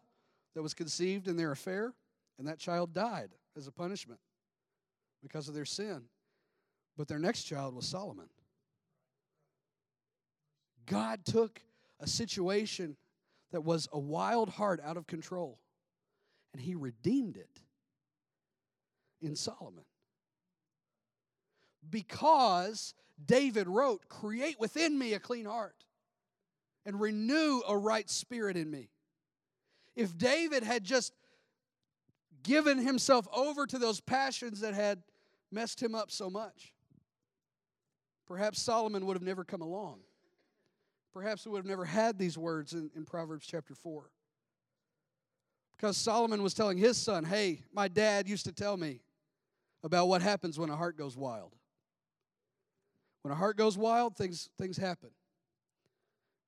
that 0.53 0.61
was 0.61 0.73
conceived 0.73 1.27
in 1.27 1.37
their 1.37 1.51
affair, 1.51 1.93
and 2.37 2.47
that 2.47 2.59
child 2.59 2.93
died 2.93 3.29
as 3.55 3.67
a 3.67 3.71
punishment 3.71 4.19
because 5.21 5.47
of 5.47 5.55
their 5.55 5.65
sin. 5.65 6.03
But 6.97 7.07
their 7.07 7.19
next 7.19 7.43
child 7.43 7.75
was 7.75 7.87
Solomon. 7.87 8.29
God 10.85 11.25
took 11.25 11.61
a 11.99 12.07
situation 12.07 12.95
that 13.51 13.61
was 13.61 13.87
a 13.91 13.99
wild 13.99 14.49
heart 14.49 14.79
out 14.83 14.97
of 14.97 15.07
control, 15.07 15.59
and 16.53 16.61
he 16.61 16.75
redeemed 16.75 17.37
it 17.37 17.61
in 19.21 19.35
Solomon. 19.35 19.85
Because 21.89 22.93
David 23.23 23.67
wrote, 23.67 24.09
Create 24.09 24.59
within 24.59 24.97
me 24.97 25.13
a 25.13 25.19
clean 25.19 25.45
heart 25.45 25.85
and 26.85 26.99
renew 26.99 27.61
a 27.67 27.77
right 27.77 28.09
spirit 28.09 28.57
in 28.57 28.69
me. 28.69 28.89
If 29.95 30.17
David 30.17 30.63
had 30.63 30.83
just 30.83 31.13
given 32.43 32.77
himself 32.77 33.27
over 33.33 33.65
to 33.65 33.79
those 33.79 33.99
passions 33.99 34.59
that 34.59 34.73
had 34.73 35.01
messed 35.51 35.81
him 35.81 35.95
up 35.95 36.11
so 36.11 36.29
much, 36.29 36.73
perhaps 38.27 38.61
Solomon 38.61 39.05
would 39.05 39.15
have 39.15 39.23
never 39.23 39.43
come 39.43 39.61
along 39.61 40.01
perhaps 41.17 41.47
we 41.47 41.51
would 41.51 41.57
have 41.57 41.65
never 41.65 41.83
had 41.83 42.19
these 42.19 42.37
words 42.37 42.73
in, 42.73 42.91
in 42.95 43.03
Proverbs 43.03 43.47
chapter 43.47 43.73
4. 43.73 44.03
Because 45.75 45.97
Solomon 45.97 46.43
was 46.43 46.53
telling 46.53 46.77
his 46.77 46.95
son, 46.95 47.23
Hey, 47.23 47.63
my 47.73 47.87
dad 47.87 48.29
used 48.29 48.45
to 48.45 48.51
tell 48.51 48.77
me 48.77 49.01
about 49.83 50.09
what 50.09 50.21
happens 50.21 50.59
when 50.59 50.69
a 50.69 50.75
heart 50.75 50.95
goes 50.95 51.17
wild. 51.17 51.55
When 53.23 53.31
a 53.31 53.35
heart 53.35 53.57
goes 53.57 53.79
wild, 53.79 54.15
things, 54.15 54.49
things 54.59 54.77
happen. 54.77 55.09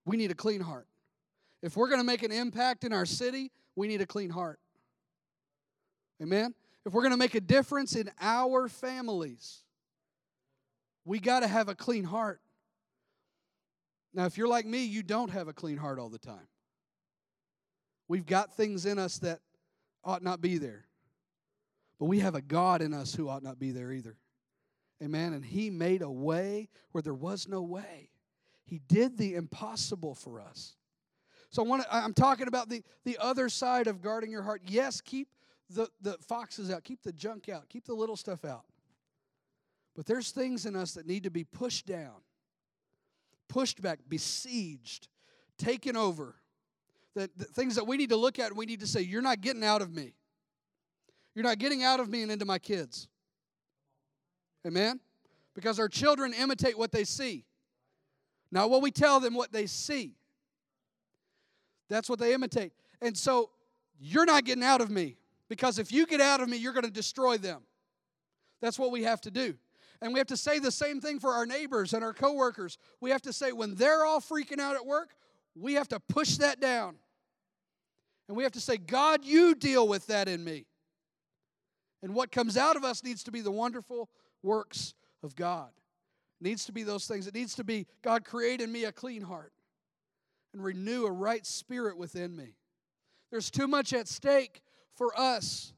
We 0.06 0.18
need 0.18 0.30
a 0.30 0.36
clean 0.36 0.62
heart. 0.62 0.86
If 1.64 1.76
we're 1.76 1.90
going 1.90 2.02
to 2.02 2.06
make 2.06 2.22
an 2.22 2.32
impact 2.32 2.84
in 2.84 2.94
our 2.94 3.08
city, 3.08 3.50
we 3.76 3.88
need 3.88 4.02
a 4.02 4.06
clean 4.06 4.30
heart. 4.30 4.60
Amen? 6.22 6.54
If 6.86 6.94
we're 6.94 7.02
going 7.02 7.14
to 7.14 7.18
make 7.18 7.34
a 7.34 7.42
difference 7.42 7.96
in 7.96 8.12
our 8.22 8.70
families, 8.70 9.64
we 11.06 11.20
got 11.20 11.40
to 11.40 11.48
have 11.48 11.70
a 11.70 11.76
clean 11.76 12.04
heart. 12.04 12.40
Now, 14.14 14.26
if 14.26 14.38
you're 14.38 14.48
like 14.48 14.66
me, 14.66 14.84
you 14.84 15.04
don't 15.04 15.30
have 15.30 15.48
a 15.48 15.54
clean 15.54 15.78
heart 15.78 16.00
all 16.00 16.10
the 16.10 16.18
time. 16.18 16.48
We've 18.08 18.26
got 18.26 18.56
things 18.56 18.86
in 18.86 18.98
us 18.98 19.20
that 19.20 19.40
ought 20.04 20.24
not 20.24 20.42
be 20.42 20.58
there. 20.58 20.86
But 22.00 22.06
we 22.06 22.20
have 22.20 22.34
a 22.34 22.42
God 22.42 22.82
in 22.82 22.94
us 22.94 23.14
who 23.14 23.30
ought 23.30 23.44
not 23.44 23.60
be 23.60 23.72
there 23.72 23.92
either. 23.92 24.18
Amen. 25.04 25.34
And 25.34 25.46
He 25.46 25.70
made 25.70 26.02
a 26.02 26.10
way 26.10 26.70
where 26.92 27.02
there 27.02 27.14
was 27.14 27.48
no 27.48 27.62
way. 27.62 28.10
He 28.66 28.80
did 28.88 29.18
the 29.18 29.36
impossible 29.36 30.16
for 30.16 30.42
us. 30.42 30.76
So 31.52 31.64
I 31.64 31.68
want 31.68 31.84
to, 31.84 31.96
I'm 31.96 32.14
talking 32.14 32.48
about 32.48 32.70
the, 32.70 32.84
the 33.06 33.18
other 33.20 33.50
side 33.50 33.88
of 33.88 34.02
guarding 34.02 34.32
your 34.32 34.44
heart. 34.44 34.62
Yes, 34.68 35.02
keep 35.02 35.30
the, 35.70 35.88
the 36.02 36.18
foxes 36.28 36.72
out, 36.72 36.84
keep 36.84 37.02
the 37.04 37.12
junk 37.12 37.50
out, 37.50 37.70
keep 37.70 37.86
the 37.86 37.94
little 37.94 38.16
stuff 38.16 38.46
out. 38.46 38.66
But 39.96 40.06
there's 40.06 40.32
things 40.32 40.66
in 40.66 40.76
us 40.76 40.94
that 40.94 41.08
need 41.08 41.24
to 41.24 41.32
be 41.32 41.44
pushed 41.44 41.86
down 41.86 42.22
pushed 43.50 43.82
back, 43.82 44.00
besieged, 44.08 45.10
taken 45.58 45.98
over. 45.98 46.36
The, 47.16 47.30
the 47.36 47.46
things 47.46 47.76
that 47.76 47.86
we 47.86 47.98
need 47.98 48.10
to 48.10 48.16
look 48.16 48.40
at 48.40 48.48
and 48.48 48.58
we 48.58 48.66
need 48.66 48.80
to 48.80 48.88
say, 48.88 49.02
You're 49.02 49.22
not 49.22 49.42
getting 49.42 49.64
out 49.64 49.82
of 49.82 49.94
me. 49.94 50.14
You're 51.36 51.44
not 51.44 51.60
getting 51.60 51.84
out 51.84 52.00
of 52.00 52.10
me 52.10 52.22
and 52.22 52.32
into 52.32 52.46
my 52.46 52.60
kids. 52.60 53.08
Amen? 54.66 55.00
Because 55.56 55.80
our 55.80 55.90
children 55.90 56.34
imitate 56.34 56.78
what 56.78 56.92
they 56.92 57.04
see. 57.04 57.46
Not 58.52 58.70
what 58.70 58.82
we 58.82 58.92
tell 58.92 59.20
them, 59.20 59.34
what 59.34 59.52
they 59.52 59.66
see. 59.66 60.16
That's 61.90 62.10
what 62.10 62.20
they 62.20 62.34
imitate. 62.34 62.72
And 63.02 63.18
so 63.18 63.50
you're 64.00 64.26
not 64.26 64.46
getting 64.46 64.64
out 64.64 64.82
of 64.82 64.90
me 64.90 65.18
because 65.50 65.80
if 65.80 65.92
you 65.92 66.06
get 66.06 66.22
out 66.22 66.42
of 66.42 66.50
me, 66.50 66.58
you're 66.58 66.74
going 66.74 66.86
to 66.86 66.92
destroy 66.92 67.38
them. 67.38 67.62
That's 68.62 68.78
what 68.78 68.92
we 68.92 69.04
have 69.04 69.22
to 69.22 69.32
do. 69.32 69.56
And 70.02 70.14
we 70.14 70.20
have 70.20 70.28
to 70.28 70.38
say 70.38 70.60
the 70.60 70.72
same 70.72 71.02
thing 71.02 71.20
for 71.20 71.34
our 71.34 71.46
neighbors 71.46 71.94
and 71.94 72.04
our 72.04 72.14
coworkers. 72.14 72.78
We 73.02 73.10
have 73.10 73.22
to 73.24 73.34
say 73.34 73.52
when 73.52 73.76
they're 73.76 74.06
all 74.06 74.22
freaking 74.22 74.60
out 74.60 74.76
at 74.76 74.86
work, 74.86 75.10
we 75.56 75.74
have 75.74 75.90
to 75.90 76.00
push 76.00 76.38
that 76.38 76.62
down. 76.62 76.96
And 78.28 78.38
we 78.38 78.44
have 78.44 78.54
to 78.54 78.62
say, 78.62 78.78
God, 78.78 79.26
you 79.26 79.56
deal 79.56 79.88
with 79.88 80.08
that 80.08 80.28
in 80.28 80.44
me. 80.44 80.66
And 82.02 82.14
what 82.14 82.32
comes 82.32 82.56
out 82.56 82.76
of 82.76 82.84
us 82.84 83.04
needs 83.04 83.24
to 83.24 83.32
be 83.32 83.42
the 83.42 83.52
wonderful 83.52 84.10
works 84.42 84.94
of 85.22 85.36
God. 85.36 85.70
It 86.40 86.46
needs 86.46 86.66
to 86.66 86.72
be 86.72 86.84
those 86.84 87.08
things. 87.08 87.28
It 87.28 87.34
needs 87.34 87.56
to 87.56 87.64
be 87.66 87.88
God 88.02 88.24
create 88.24 88.62
in 88.62 88.72
me 88.72 88.86
a 88.86 88.92
clean 88.92 89.24
heart 89.24 89.52
and 90.54 90.64
renew 90.64 91.06
a 91.06 91.12
right 91.12 91.46
spirit 91.46 91.98
within 91.98 92.36
me. 92.36 92.56
There's 93.32 93.52
too 93.52 93.68
much 93.68 93.94
at 93.94 94.08
stake 94.08 94.62
for 94.96 95.18
us 95.20 95.74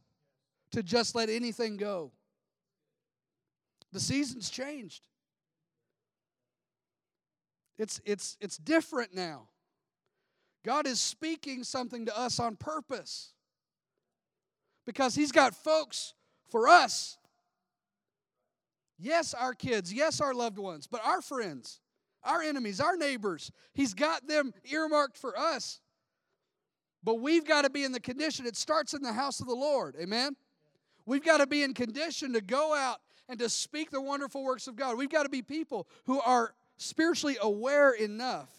to 0.72 0.84
just 0.84 1.16
let 1.16 1.30
anything 1.30 1.78
go. 1.78 2.12
The 3.92 4.00
season's 4.00 4.50
changed. 4.50 5.04
It's, 7.78 8.00
it's, 8.06 8.38
it's 8.40 8.58
different 8.58 9.14
now. 9.14 9.50
God 10.64 10.86
is 10.86 11.00
speaking 11.00 11.64
something 11.64 12.06
to 12.06 12.18
us 12.18 12.40
on 12.40 12.56
purpose 12.56 13.34
because 14.86 15.16
He's 15.16 15.32
got 15.32 15.56
folks 15.56 16.14
for 16.50 16.68
us. 16.68 17.18
Yes, 19.00 19.34
our 19.34 19.54
kids, 19.54 19.92
yes, 19.92 20.22
our 20.22 20.34
loved 20.34 20.60
ones, 20.60 20.86
but 20.86 21.02
our 21.04 21.22
friends, 21.22 21.80
our 22.24 22.44
enemies, 22.44 22.80
our 22.80 22.96
neighbors, 22.96 23.52
He's 23.74 23.96
got 23.96 24.28
them 24.28 24.54
earmarked 24.72 25.18
for 25.18 25.38
us. 25.38 25.80
But 27.04 27.16
we've 27.16 27.46
got 27.46 27.64
to 27.64 27.72
be 27.72 27.84
in 27.84 27.94
the 27.94 28.00
condition, 28.00 28.46
it 28.46 28.56
starts 28.56 28.94
in 28.94 29.02
the 29.02 29.14
house 29.14 29.40
of 29.40 29.48
the 29.48 29.56
Lord. 29.56 29.96
Amen? 30.00 30.36
We've 31.08 31.24
got 31.24 31.38
to 31.38 31.48
be 31.48 31.64
in 31.64 31.74
condition 31.74 32.34
to 32.34 32.42
go 32.42 32.76
out 32.76 33.00
and 33.30 33.40
to 33.40 33.50
speak 33.50 33.92
the 33.92 34.02
wonderful 34.02 34.44
works 34.44 34.68
of 34.68 34.76
God. 34.76 34.98
We've 34.98 35.10
got 35.10 35.24
to 35.24 35.30
be 35.30 35.42
people 35.42 35.88
who 36.06 36.20
are 36.22 36.54
spiritually 36.78 37.38
aware 37.42 37.92
enough 37.92 38.50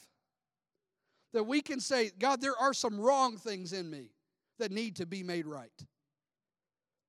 that 1.32 1.44
we 1.44 1.60
can 1.60 1.80
say, 1.80 2.10
God, 2.18 2.40
there 2.40 2.56
are 2.56 2.74
some 2.74 3.00
wrong 3.00 3.36
things 3.36 3.72
in 3.72 3.90
me 3.90 4.10
that 4.58 4.70
need 4.70 4.96
to 4.96 5.06
be 5.06 5.22
made 5.22 5.46
right. 5.46 5.72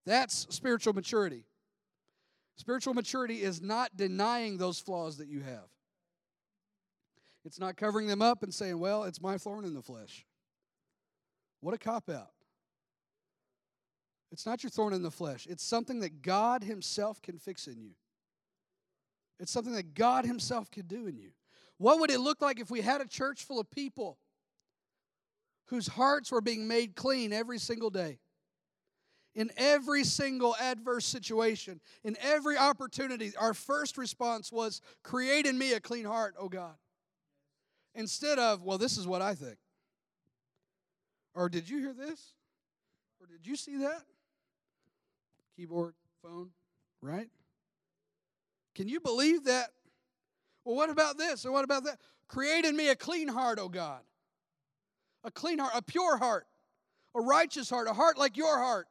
That's 0.05 0.47
spiritual 0.49 0.93
maturity. 0.93 1.45
Spiritual 2.57 2.93
maturity 2.93 3.41
is 3.41 3.61
not 3.61 3.95
denying 3.95 4.57
those 4.57 4.79
flaws 4.79 5.17
that 5.17 5.27
you 5.27 5.41
have. 5.41 5.69
It's 7.45 7.59
not 7.59 7.75
covering 7.77 8.07
them 8.07 8.21
up 8.21 8.43
and 8.43 8.53
saying, 8.53 8.79
well, 8.79 9.03
it's 9.03 9.21
my 9.21 9.37
thorn 9.37 9.65
in 9.65 9.73
the 9.73 9.81
flesh. 9.81 10.25
What 11.61 11.73
a 11.73 11.77
cop 11.77 12.09
out. 12.09 12.32
It's 14.33 14.47
not 14.47 14.63
your 14.63 14.71
thorn 14.71 14.93
in 14.93 15.03
the 15.03 15.11
flesh. 15.11 15.45
It's 15.47 15.63
something 15.63 15.99
that 15.99 16.23
God 16.23 16.63
Himself 16.63 17.21
can 17.21 17.37
fix 17.37 17.67
in 17.67 17.79
you. 17.79 17.91
It's 19.39 19.51
something 19.51 19.73
that 19.73 19.93
God 19.93 20.25
Himself 20.25 20.71
can 20.71 20.87
do 20.87 21.05
in 21.05 21.17
you. 21.17 21.29
What 21.77 21.99
would 21.99 22.09
it 22.09 22.19
look 22.19 22.41
like 22.41 22.59
if 22.59 22.71
we 22.71 22.81
had 22.81 22.99
a 22.99 23.07
church 23.07 23.43
full 23.43 23.59
of 23.59 23.69
people 23.69 24.17
whose 25.67 25.85
hearts 25.85 26.31
were 26.31 26.41
being 26.41 26.67
made 26.67 26.95
clean 26.95 27.31
every 27.31 27.59
single 27.59 27.91
day? 27.91 28.17
In 29.35 29.51
every 29.55 30.03
single 30.03 30.55
adverse 30.59 31.05
situation, 31.05 31.79
in 32.03 32.17
every 32.19 32.57
opportunity, 32.57 33.33
our 33.39 33.53
first 33.53 33.99
response 33.99 34.51
was, 34.51 34.81
Create 35.03 35.45
in 35.45 35.59
me 35.59 35.73
a 35.73 35.79
clean 35.79 36.05
heart, 36.05 36.33
oh 36.39 36.49
God. 36.49 36.75
Instead 37.93 38.39
of, 38.39 38.63
Well, 38.63 38.79
this 38.79 38.97
is 38.97 39.05
what 39.05 39.21
I 39.21 39.35
think. 39.35 39.57
Or 41.35 41.49
did 41.49 41.69
you 41.69 41.77
hear 41.79 41.93
this? 41.93 42.33
Or 43.21 43.27
did 43.27 43.45
you 43.45 43.55
see 43.55 43.77
that? 43.77 44.03
Keyboard, 45.55 45.93
phone, 46.21 46.49
right? 47.01 47.29
Can 48.75 48.87
you 48.87 48.99
believe 48.99 49.45
that? 49.45 49.69
Well, 50.65 50.75
what 50.75 50.89
about 50.89 51.17
this? 51.17 51.45
Or 51.45 51.51
what 51.51 51.63
about 51.63 51.83
that? 51.83 51.99
Create 52.27 52.65
in 52.65 52.75
me 52.75 52.89
a 52.89 52.95
clean 52.95 53.27
heart, 53.27 53.59
O 53.59 53.69
God. 53.69 54.01
A 55.23 55.31
clean 55.31 55.59
heart, 55.59 55.73
a 55.75 55.81
pure 55.81 56.17
heart, 56.17 56.47
a 57.15 57.21
righteous 57.21 57.69
heart, 57.69 57.87
a 57.87 57.93
heart 57.93 58.17
like 58.17 58.35
your 58.35 58.57
heart. 58.57 58.87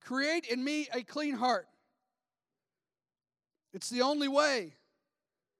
Create 0.00 0.46
in 0.46 0.64
me 0.64 0.88
a 0.94 1.02
clean 1.02 1.34
heart. 1.34 1.66
It's 3.72 3.90
the 3.90 4.02
only 4.02 4.28
way 4.28 4.74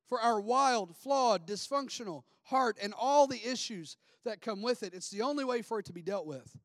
for 0.08 0.20
our 0.20 0.40
wild, 0.40 0.96
flawed, 0.96 1.46
dysfunctional 1.46 2.24
heart 2.42 2.78
and 2.82 2.92
all 2.98 3.26
the 3.26 3.40
issues 3.46 3.96
that 4.24 4.40
come 4.40 4.62
with 4.62 4.82
it. 4.82 4.94
It's 4.94 5.10
the 5.10 5.22
only 5.22 5.44
way 5.44 5.62
for 5.62 5.78
it 5.78 5.86
to 5.86 5.92
be 5.92 6.02
dealt 6.02 6.26
with. 6.26 6.58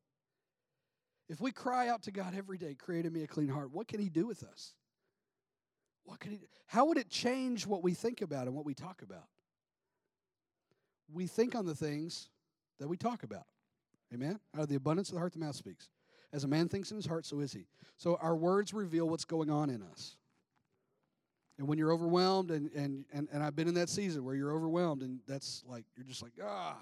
If 1.28 1.40
we 1.40 1.50
cry 1.50 1.88
out 1.88 2.02
to 2.02 2.10
God 2.10 2.34
every 2.36 2.58
day, 2.58 2.74
create 2.74 3.04
in 3.04 3.12
me 3.12 3.22
a 3.22 3.26
clean 3.26 3.48
heart, 3.48 3.72
what 3.72 3.88
can 3.88 4.00
He 4.00 4.08
do 4.08 4.26
with 4.26 4.42
us? 4.42 4.74
What 6.06 6.20
could 6.20 6.32
he, 6.32 6.40
how 6.66 6.86
would 6.86 6.98
it 6.98 7.10
change 7.10 7.66
what 7.66 7.82
we 7.82 7.92
think 7.92 8.22
about 8.22 8.46
and 8.46 8.54
what 8.54 8.64
we 8.64 8.74
talk 8.74 9.02
about? 9.02 9.26
We 11.12 11.26
think 11.26 11.54
on 11.54 11.66
the 11.66 11.74
things 11.74 12.28
that 12.78 12.88
we 12.88 12.96
talk 12.96 13.22
about. 13.24 13.46
Amen? 14.14 14.38
Out 14.54 14.62
of 14.62 14.68
the 14.68 14.76
abundance 14.76 15.08
of 15.08 15.14
the 15.14 15.18
heart, 15.18 15.32
the 15.32 15.40
mouth 15.40 15.56
speaks. 15.56 15.90
As 16.32 16.44
a 16.44 16.48
man 16.48 16.68
thinks 16.68 16.90
in 16.90 16.96
his 16.96 17.06
heart, 17.06 17.26
so 17.26 17.40
is 17.40 17.52
he. 17.52 17.66
So 17.96 18.16
our 18.20 18.36
words 18.36 18.72
reveal 18.72 19.08
what's 19.08 19.24
going 19.24 19.50
on 19.50 19.68
in 19.68 19.82
us. 19.82 20.16
And 21.58 21.66
when 21.66 21.78
you're 21.78 21.92
overwhelmed, 21.92 22.50
and, 22.50 22.70
and, 22.72 23.04
and, 23.12 23.28
and 23.32 23.42
I've 23.42 23.56
been 23.56 23.68
in 23.68 23.74
that 23.74 23.88
season 23.88 24.24
where 24.24 24.34
you're 24.34 24.52
overwhelmed, 24.52 25.02
and 25.02 25.20
that's 25.26 25.64
like, 25.66 25.84
you're 25.96 26.06
just 26.06 26.22
like, 26.22 26.32
ah, 26.44 26.76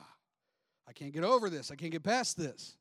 I 0.87 0.93
can't 0.93 1.13
get 1.13 1.25
over 1.25 1.49
this. 1.49 1.71
I 1.71 1.77
can't 1.77 1.93
get 1.93 2.03
past 2.03 2.37
this 2.37 2.77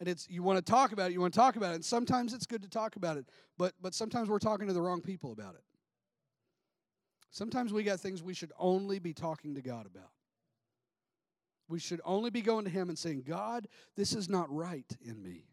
and 0.00 0.08
it's 0.08 0.28
you 0.28 0.42
want 0.42 0.64
to 0.64 0.70
talk 0.70 0.92
about 0.92 1.10
it 1.10 1.14
you 1.14 1.20
want 1.20 1.32
to 1.32 1.38
talk 1.38 1.56
about 1.56 1.72
it 1.72 1.76
and 1.76 1.84
sometimes 1.84 2.32
it's 2.32 2.46
good 2.46 2.62
to 2.62 2.68
talk 2.68 2.96
about 2.96 3.16
it 3.16 3.26
but 3.56 3.74
but 3.80 3.94
sometimes 3.94 4.28
we're 4.28 4.38
talking 4.38 4.66
to 4.66 4.72
the 4.72 4.80
wrong 4.80 5.00
people 5.00 5.32
about 5.32 5.54
it. 5.54 5.62
Sometimes 7.30 7.72
we 7.72 7.82
got 7.82 8.00
things 8.00 8.22
we 8.22 8.34
should 8.34 8.52
only 8.58 8.98
be 8.98 9.12
talking 9.12 9.54
to 9.54 9.62
god 9.62 9.86
about. 9.86 10.10
We 11.68 11.78
should 11.78 12.00
only 12.04 12.30
be 12.30 12.40
going 12.40 12.64
to 12.64 12.70
him 12.70 12.88
and 12.88 12.98
saying 12.98 13.24
god 13.26 13.68
this 13.96 14.12
is 14.12 14.28
not 14.28 14.52
right 14.54 14.90
in 15.04 15.22
me. 15.22 15.44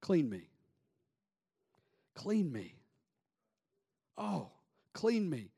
Clean 0.00 0.28
me. 0.28 0.48
Clean 2.14 2.50
me. 2.50 2.74
Oh 4.18 4.50
clean 4.92 5.30
me. 5.30 5.50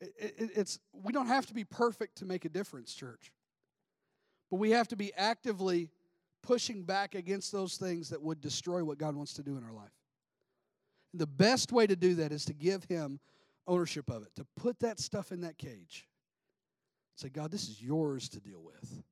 It, 0.00 0.14
it, 0.18 0.50
it's 0.56 0.78
we 0.92 1.12
don't 1.12 1.28
have 1.28 1.46
to 1.46 1.54
be 1.54 1.64
perfect 1.64 2.18
to 2.18 2.26
make 2.26 2.44
a 2.44 2.48
difference 2.48 2.92
church 2.92 3.32
but 4.52 4.58
we 4.58 4.72
have 4.72 4.86
to 4.88 4.96
be 4.96 5.14
actively 5.16 5.88
pushing 6.42 6.82
back 6.82 7.14
against 7.14 7.52
those 7.52 7.76
things 7.76 8.08
that 8.10 8.20
would 8.20 8.40
destroy 8.40 8.84
what 8.84 8.98
God 8.98 9.14
wants 9.14 9.32
to 9.34 9.42
do 9.42 9.56
in 9.56 9.64
our 9.64 9.72
life. 9.72 9.92
The 11.14 11.26
best 11.26 11.72
way 11.72 11.86
to 11.86 11.96
do 11.96 12.14
that 12.16 12.32
is 12.32 12.44
to 12.46 12.54
give 12.54 12.84
Him 12.84 13.20
ownership 13.66 14.10
of 14.10 14.22
it, 14.22 14.34
to 14.36 14.46
put 14.56 14.80
that 14.80 14.98
stuff 14.98 15.30
in 15.30 15.42
that 15.42 15.58
cage. 15.58 16.08
Say, 17.16 17.28
God, 17.28 17.50
this 17.50 17.68
is 17.68 17.80
yours 17.80 18.28
to 18.30 18.40
deal 18.40 18.62
with. 18.62 19.02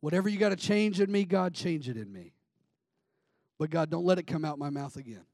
Whatever 0.00 0.28
you 0.28 0.38
got 0.38 0.50
to 0.50 0.56
change 0.56 1.00
in 1.00 1.10
me, 1.10 1.24
God, 1.24 1.54
change 1.54 1.88
it 1.88 1.96
in 1.96 2.12
me. 2.12 2.34
But 3.58 3.70
God, 3.70 3.90
don't 3.90 4.04
let 4.04 4.18
it 4.18 4.26
come 4.26 4.44
out 4.44 4.58
my 4.58 4.70
mouth 4.70 4.96
again. 4.96 5.24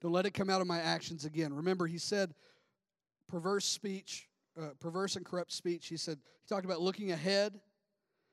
Don't 0.00 0.12
let 0.12 0.26
it 0.26 0.32
come 0.32 0.50
out 0.50 0.60
of 0.60 0.66
my 0.66 0.80
actions 0.80 1.24
again. 1.24 1.54
Remember, 1.54 1.86
He 1.86 1.98
said, 1.98 2.34
perverse 3.28 3.64
speech, 3.64 4.28
uh, 4.60 4.70
perverse 4.80 5.16
and 5.16 5.24
corrupt 5.24 5.52
speech. 5.52 5.86
He 5.86 5.96
said, 5.96 6.18
He 6.42 6.48
talked 6.48 6.66
about 6.66 6.80
looking 6.80 7.12
ahead 7.12 7.58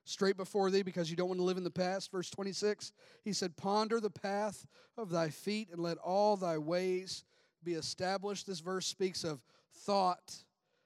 straight 0.05 0.37
before 0.37 0.71
thee 0.71 0.83
because 0.83 1.09
you 1.09 1.17
don't 1.17 1.27
want 1.27 1.39
to 1.39 1.43
live 1.43 1.57
in 1.57 1.63
the 1.63 1.69
past. 1.69 2.11
Verse 2.11 2.29
26, 2.29 2.93
he 3.23 3.33
said, 3.33 3.57
Ponder 3.57 3.99
the 3.99 4.09
path 4.09 4.65
of 4.97 5.09
thy 5.09 5.29
feet 5.29 5.69
and 5.71 5.81
let 5.81 5.97
all 5.97 6.37
thy 6.37 6.57
ways 6.57 7.25
be 7.63 7.73
established. 7.73 8.47
This 8.47 8.59
verse 8.61 8.85
speaks 8.85 9.23
of 9.23 9.41
thought 9.73 10.35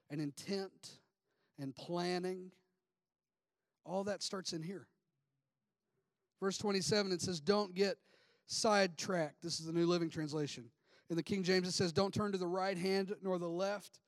and 0.10 0.20
intent 0.20 1.00
and 1.60 1.76
planning. 1.76 2.52
All 3.86 4.06
that 4.06 4.24
starts 4.24 4.54
in 4.54 4.64
here. 4.64 4.88
Verse 6.40 6.58
27, 6.58 7.12
it 7.12 7.22
says, 7.22 7.40
Don't 7.40 7.76
get 7.76 7.98
sidetracked. 8.48 9.42
This 9.44 9.60
is 9.60 9.66
the 9.66 9.74
New 9.74 9.86
Living 9.86 10.10
Translation. 10.10 10.66
In 11.10 11.18
the 11.18 11.24
King 11.24 11.44
James, 11.44 11.68
it 11.68 11.74
says, 11.74 11.92
Don't 11.92 12.14
turn 12.14 12.32
to 12.32 12.38
the 12.38 12.48
right 12.48 12.78
hand 12.78 13.14
nor 13.22 13.38
the 13.38 13.50
left. 13.50 14.00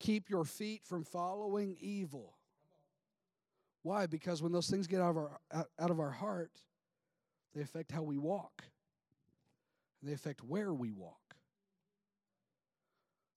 Keep 0.00 0.28
your 0.28 0.44
feet 0.44 0.82
from 0.84 1.04
following 1.04 1.76
evil. 1.80 2.34
Why? 3.86 4.06
Because 4.06 4.42
when 4.42 4.50
those 4.50 4.68
things 4.68 4.88
get 4.88 5.00
out 5.00 5.10
of 5.10 5.16
our, 5.16 5.40
out 5.78 5.90
of 5.92 6.00
our 6.00 6.10
heart, 6.10 6.50
they 7.54 7.62
affect 7.62 7.92
how 7.92 8.02
we 8.02 8.18
walk, 8.18 8.64
they 10.02 10.12
affect 10.12 10.42
where 10.42 10.74
we 10.74 10.90
walk, 10.90 11.36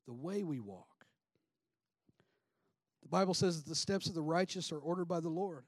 the 0.08 0.14
way 0.14 0.42
we 0.44 0.60
walk. 0.60 1.06
The 3.04 3.10
Bible 3.10 3.36
says 3.36 3.62
that 3.62 3.70
the 3.70 3.76
steps 3.76 4.08
of 4.08 4.16
the 4.16 4.24
righteous 4.24 4.72
are 4.72 4.80
ordered 4.80 5.06
by 5.06 5.20
the 5.20 5.30
Lord. 5.30 5.66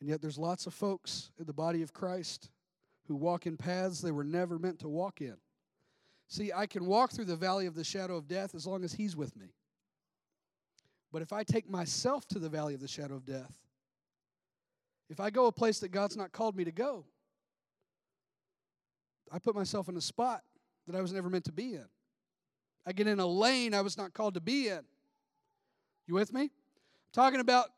And 0.00 0.08
yet, 0.08 0.22
there's 0.22 0.38
lots 0.38 0.66
of 0.66 0.72
folks 0.72 1.32
in 1.38 1.44
the 1.44 1.52
body 1.52 1.82
of 1.82 1.92
Christ 1.92 2.48
who 3.08 3.14
walk 3.14 3.46
in 3.46 3.58
paths 3.58 4.00
they 4.00 4.10
were 4.10 4.24
never 4.24 4.58
meant 4.58 4.78
to 4.78 4.88
walk 4.88 5.20
in. 5.20 5.36
See, 6.28 6.50
I 6.50 6.64
can 6.64 6.86
walk 6.86 7.12
through 7.12 7.26
the 7.26 7.36
valley 7.36 7.66
of 7.66 7.74
the 7.74 7.84
shadow 7.84 8.16
of 8.16 8.26
death 8.26 8.54
as 8.54 8.66
long 8.66 8.84
as 8.84 8.94
He's 8.94 9.14
with 9.14 9.36
me. 9.36 9.52
But 11.14 11.22
if 11.22 11.32
I 11.32 11.44
take 11.44 11.70
myself 11.70 12.26
to 12.30 12.40
the 12.40 12.48
valley 12.48 12.74
of 12.74 12.80
the 12.80 12.88
shadow 12.88 13.14
of 13.14 13.24
death, 13.24 13.56
if 15.08 15.20
I 15.20 15.30
go 15.30 15.46
a 15.46 15.52
place 15.52 15.78
that 15.78 15.92
God's 15.92 16.16
not 16.16 16.32
called 16.32 16.56
me 16.56 16.64
to 16.64 16.72
go, 16.72 17.04
I 19.30 19.38
put 19.38 19.54
myself 19.54 19.88
in 19.88 19.96
a 19.96 20.00
spot 20.00 20.42
that 20.88 20.96
I 20.96 21.00
was 21.00 21.12
never 21.12 21.30
meant 21.30 21.44
to 21.44 21.52
be 21.52 21.74
in. 21.74 21.86
I 22.84 22.90
get 22.90 23.06
in 23.06 23.20
a 23.20 23.26
lane 23.26 23.74
I 23.74 23.82
was 23.82 23.96
not 23.96 24.12
called 24.12 24.34
to 24.34 24.40
be 24.40 24.66
in. 24.66 24.80
You 26.08 26.14
with 26.14 26.32
me? 26.32 26.42
I'm 26.42 26.50
talking 27.12 27.38
about 27.38 27.68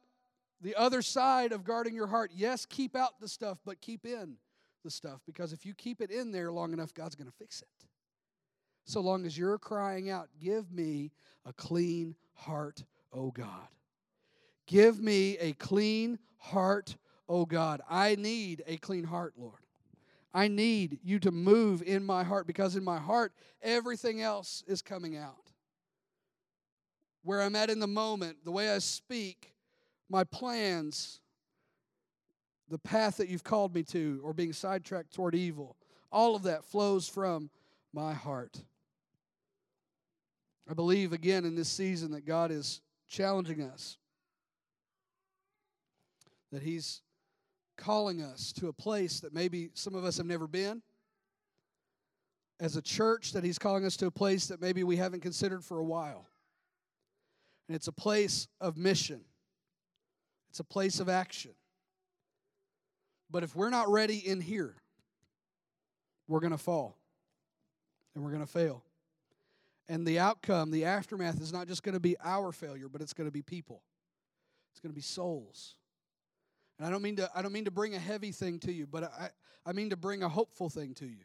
the 0.62 0.75
other 0.75 1.03
side 1.03 1.53
of 1.53 1.62
guarding 1.62 1.94
your 1.94 2.07
heart. 2.07 2.31
Yes, 2.35 2.64
keep 2.64 2.96
out 2.96 3.20
the 3.20 3.29
stuff, 3.29 3.59
but 3.66 3.83
keep 3.83 4.07
in 4.07 4.38
the 4.83 4.90
stuff 4.90 5.20
because 5.27 5.53
if 5.53 5.66
you 5.66 5.75
keep 5.75 6.01
it 6.01 6.11
in 6.11 6.33
there 6.33 6.51
long 6.51 6.72
enough, 6.72 6.94
God's 6.94 7.14
going 7.14 7.29
to 7.29 7.37
fix 7.37 7.61
it. 7.61 7.87
so 8.87 9.01
long 9.01 9.27
as 9.27 9.37
you're 9.37 9.59
crying 9.59 10.09
out, 10.09 10.31
Give 10.40 10.72
me 10.72 11.12
a 11.44 11.53
clean 11.53 12.14
heart, 12.33 12.83
O 13.12 13.31
God. 13.31 13.69
Give 14.66 15.01
me 15.01 15.38
a 15.38 15.53
clean 15.53 16.19
heart, 16.38 16.97
O 17.29 17.47
God. 17.47 17.81
I 17.88 18.16
need 18.16 18.62
a 18.66 18.77
clean 18.77 19.05
heart, 19.05 19.35
Lord. 19.37 19.61
I 20.35 20.49
need 20.49 20.99
you 21.03 21.19
to 21.21 21.31
move 21.31 21.83
in 21.83 22.05
my 22.05 22.23
heart 22.23 22.47
because 22.47 22.77
in 22.77 22.85
my 22.85 22.99
heart, 22.99 23.33
everything 23.62 24.21
else 24.21 24.62
is 24.66 24.83
coming 24.83 25.16
out. 25.16 25.53
Where 27.23 27.40
I'm 27.40 27.57
at 27.57 27.71
in 27.71 27.81
the 27.81 27.87
moment, 27.87 28.45
the 28.45 28.53
way 28.53 28.71
I 28.71 28.79
speak, 28.79 29.55
my 30.11 30.25
plans, 30.25 31.21
the 32.69 32.79
path 32.79 33.16
that 33.16 33.29
you've 33.29 33.45
called 33.45 33.75
me 33.75 33.83
to, 33.85 34.21
or 34.23 34.33
being 34.33 34.53
sidetracked 34.53 35.14
toward 35.14 35.35
evil, 35.35 35.77
all 36.12 36.37
of 36.37 36.42
that 36.42 36.64
flows 36.64 37.09
from 37.09 37.51
my 37.92 38.12
heart. 38.12 38.62
I 40.69 40.75
believe 40.75 41.12
again 41.12 41.45
in 41.45 41.55
this 41.55 41.69
season 41.69 42.11
that 42.11 42.27
God 42.27 42.51
is 42.51 42.81
challenging 43.09 43.62
us, 43.62 43.97
that 46.53 46.62
He's 46.62 47.03
calling 47.77 48.23
us 48.23 48.53
to 48.55 48.69
a 48.69 48.73
place 48.73 49.21
that 49.21 49.35
maybe 49.35 49.71
some 49.75 49.95
of 49.95 50.05
us 50.05 50.16
have 50.16 50.27
never 50.27 50.47
been. 50.47 50.83
As 52.59 52.77
a 52.77 52.83
church, 52.83 53.33
that 53.33 53.45
He's 53.45 53.59
calling 53.59 53.85
us 53.85 53.97
to 53.99 54.07
a 54.07 54.11
place 54.11 54.47
that 54.47 54.61
maybe 54.61 54.83
we 54.83 54.97
haven't 54.97 55.21
considered 55.21 55.62
for 55.62 55.79
a 55.79 55.85
while. 55.85 56.27
And 57.69 57.77
it's 57.77 57.88
a 57.88 57.92
place 57.92 58.49
of 58.61 58.77
mission, 58.77 59.21
it's 60.51 60.61
a 60.61 60.64
place 60.64 61.01
of 61.01 61.09
action. 61.09 61.53
But 63.29 63.42
if 63.42 63.57
we're 63.57 63.71
not 63.71 63.88
ready 63.88 64.19
in 64.19 64.40
here, 64.40 64.77
we're 66.29 66.40
going 66.40 66.53
to 66.53 66.59
fall 66.59 66.97
and 68.14 68.25
we're 68.25 68.31
going 68.31 68.45
to 68.45 68.51
fail. 68.51 68.86
And 69.88 70.07
the 70.07 70.18
outcome, 70.18 70.70
the 70.70 70.85
aftermath, 70.85 71.40
is 71.40 71.53
not 71.53 71.68
just 71.68 71.83
going 71.83 71.94
to 71.94 72.01
be 72.01 72.16
our 72.22 72.51
failure, 72.53 72.88
but 72.88 73.01
it's 73.01 73.12
going 73.12 73.29
to 73.29 73.33
be 73.33 73.42
people. 73.42 73.83
It's 74.72 74.81
going 74.81 74.90
to 74.90 74.96
be 74.96 75.03
souls. 75.03 75.77
And 76.79 76.87
I 76.87 76.90
don't 76.90 77.03
mean 77.03 77.16
to 77.16 77.31
I 77.35 77.42
don't 77.42 77.53
mean 77.53 77.64
to 77.64 77.70
bring 77.70 77.94
a 77.94 77.99
heavy 77.99 78.33
thing 78.33 78.59
to 78.61 78.72
you, 78.72 78.87
but 78.87 79.05
I, 79.05 79.31
I 79.64 79.72
mean 79.72 79.90
to 79.90 79.96
bring 79.96 80.22
a 80.22 80.29
hopeful 80.29 80.68
thing 80.68 80.94
to 80.94 81.07
you. 81.07 81.25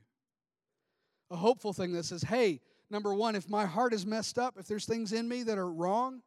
A 1.30 1.36
hopeful 1.36 1.74
thing 1.74 1.94
that 1.94 2.06
says, 2.06 2.24
hey, 2.24 2.62
number 2.90 3.14
one, 3.14 3.36
if 3.36 3.50
my 3.50 3.66
heart 3.66 3.94
is 3.94 4.06
messed 4.06 4.38
up, 4.38 4.56
if 4.58 4.68
there's 4.68 4.86
things 4.86 5.14
in 5.14 5.28
me 5.28 5.44
that 5.44 5.58
are 5.58 5.72
wrong, 5.72 6.22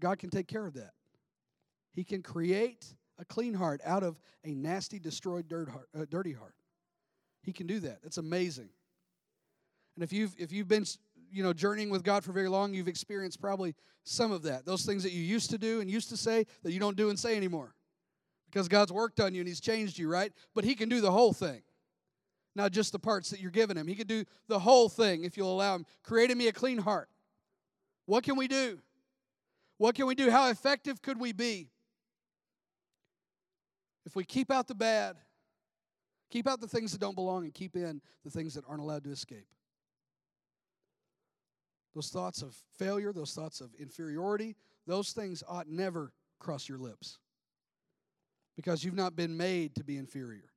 God 0.00 0.18
can 0.18 0.30
take 0.30 0.48
care 0.48 0.64
of 0.64 0.74
that. 0.74 0.92
He 1.92 2.04
can 2.04 2.22
create 2.22 2.86
a 3.18 3.24
clean 3.24 3.54
heart 3.54 3.80
out 3.84 4.02
of 4.02 4.18
a 4.44 4.54
nasty, 4.54 4.98
destroyed, 4.98 5.48
dirt 5.48 5.68
heart, 5.68 5.88
uh, 5.96 6.06
dirty 6.08 6.32
heart. 6.32 6.54
He 7.42 7.52
can 7.52 7.66
do 7.66 7.80
that. 7.80 7.98
It's 8.04 8.18
amazing. 8.18 8.70
And 9.96 10.04
if 10.04 10.12
you've 10.12 10.34
if 10.38 10.52
you've 10.52 10.68
been 10.68 10.86
you 11.30 11.42
know 11.42 11.52
journeying 11.52 11.90
with 11.90 12.02
God 12.02 12.24
for 12.24 12.32
very 12.32 12.48
long, 12.48 12.74
you've 12.74 12.88
experienced 12.88 13.40
probably 13.40 13.74
some 14.04 14.32
of 14.32 14.42
that. 14.42 14.64
Those 14.64 14.84
things 14.84 15.02
that 15.02 15.12
you 15.12 15.22
used 15.22 15.50
to 15.50 15.58
do 15.58 15.80
and 15.80 15.90
used 15.90 16.08
to 16.10 16.16
say 16.16 16.46
that 16.62 16.72
you 16.72 16.80
don't 16.80 16.96
do 16.96 17.10
and 17.10 17.18
say 17.18 17.36
anymore. 17.36 17.74
Because 18.50 18.66
God's 18.66 18.92
worked 18.92 19.20
on 19.20 19.34
you 19.34 19.40
and 19.40 19.48
He's 19.48 19.60
changed 19.60 19.98
you, 19.98 20.08
right? 20.08 20.32
But 20.54 20.64
He 20.64 20.74
can 20.74 20.88
do 20.88 21.00
the 21.00 21.12
whole 21.12 21.32
thing. 21.32 21.62
Not 22.56 22.72
just 22.72 22.92
the 22.92 22.98
parts 22.98 23.30
that 23.30 23.40
you're 23.40 23.50
giving 23.50 23.76
him. 23.76 23.86
He 23.86 23.94
can 23.94 24.06
do 24.06 24.24
the 24.48 24.58
whole 24.58 24.88
thing 24.88 25.24
if 25.24 25.36
you'll 25.36 25.52
allow 25.52 25.76
him. 25.76 25.86
Created 26.02 26.36
me 26.36 26.48
a 26.48 26.52
clean 26.52 26.78
heart. 26.78 27.08
What 28.06 28.24
can 28.24 28.36
we 28.36 28.48
do? 28.48 28.80
What 29.78 29.94
can 29.94 30.06
we 30.06 30.14
do? 30.14 30.30
How 30.30 30.50
effective 30.50 31.00
could 31.00 31.20
we 31.20 31.32
be 31.32 31.68
if 34.04 34.16
we 34.16 34.24
keep 34.24 34.50
out 34.50 34.66
the 34.66 34.74
bad, 34.74 35.16
keep 36.28 36.48
out 36.48 36.60
the 36.60 36.66
things 36.66 36.92
that 36.92 37.00
don't 37.00 37.14
belong, 37.14 37.44
and 37.44 37.54
keep 37.54 37.76
in 37.76 38.02
the 38.24 38.30
things 38.30 38.54
that 38.54 38.64
aren't 38.68 38.82
allowed 38.82 39.04
to 39.04 39.10
escape? 39.10 39.46
Those 41.94 42.08
thoughts 42.08 42.42
of 42.42 42.56
failure, 42.78 43.12
those 43.12 43.34
thoughts 43.34 43.60
of 43.60 43.74
inferiority, 43.74 44.56
those 44.86 45.12
things 45.12 45.42
ought 45.48 45.68
never 45.68 46.12
cross 46.38 46.68
your 46.68 46.78
lips 46.78 47.18
because 48.56 48.84
you've 48.84 48.94
not 48.94 49.16
been 49.16 49.36
made 49.36 49.74
to 49.76 49.84
be 49.84 49.96
inferior. 49.96 50.50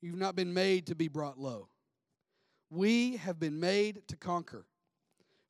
You've 0.00 0.18
not 0.18 0.36
been 0.36 0.54
made 0.54 0.86
to 0.86 0.94
be 0.94 1.08
brought 1.08 1.38
low. 1.38 1.68
We 2.70 3.16
have 3.16 3.40
been 3.40 3.58
made 3.58 4.06
to 4.08 4.16
conquer. 4.16 4.66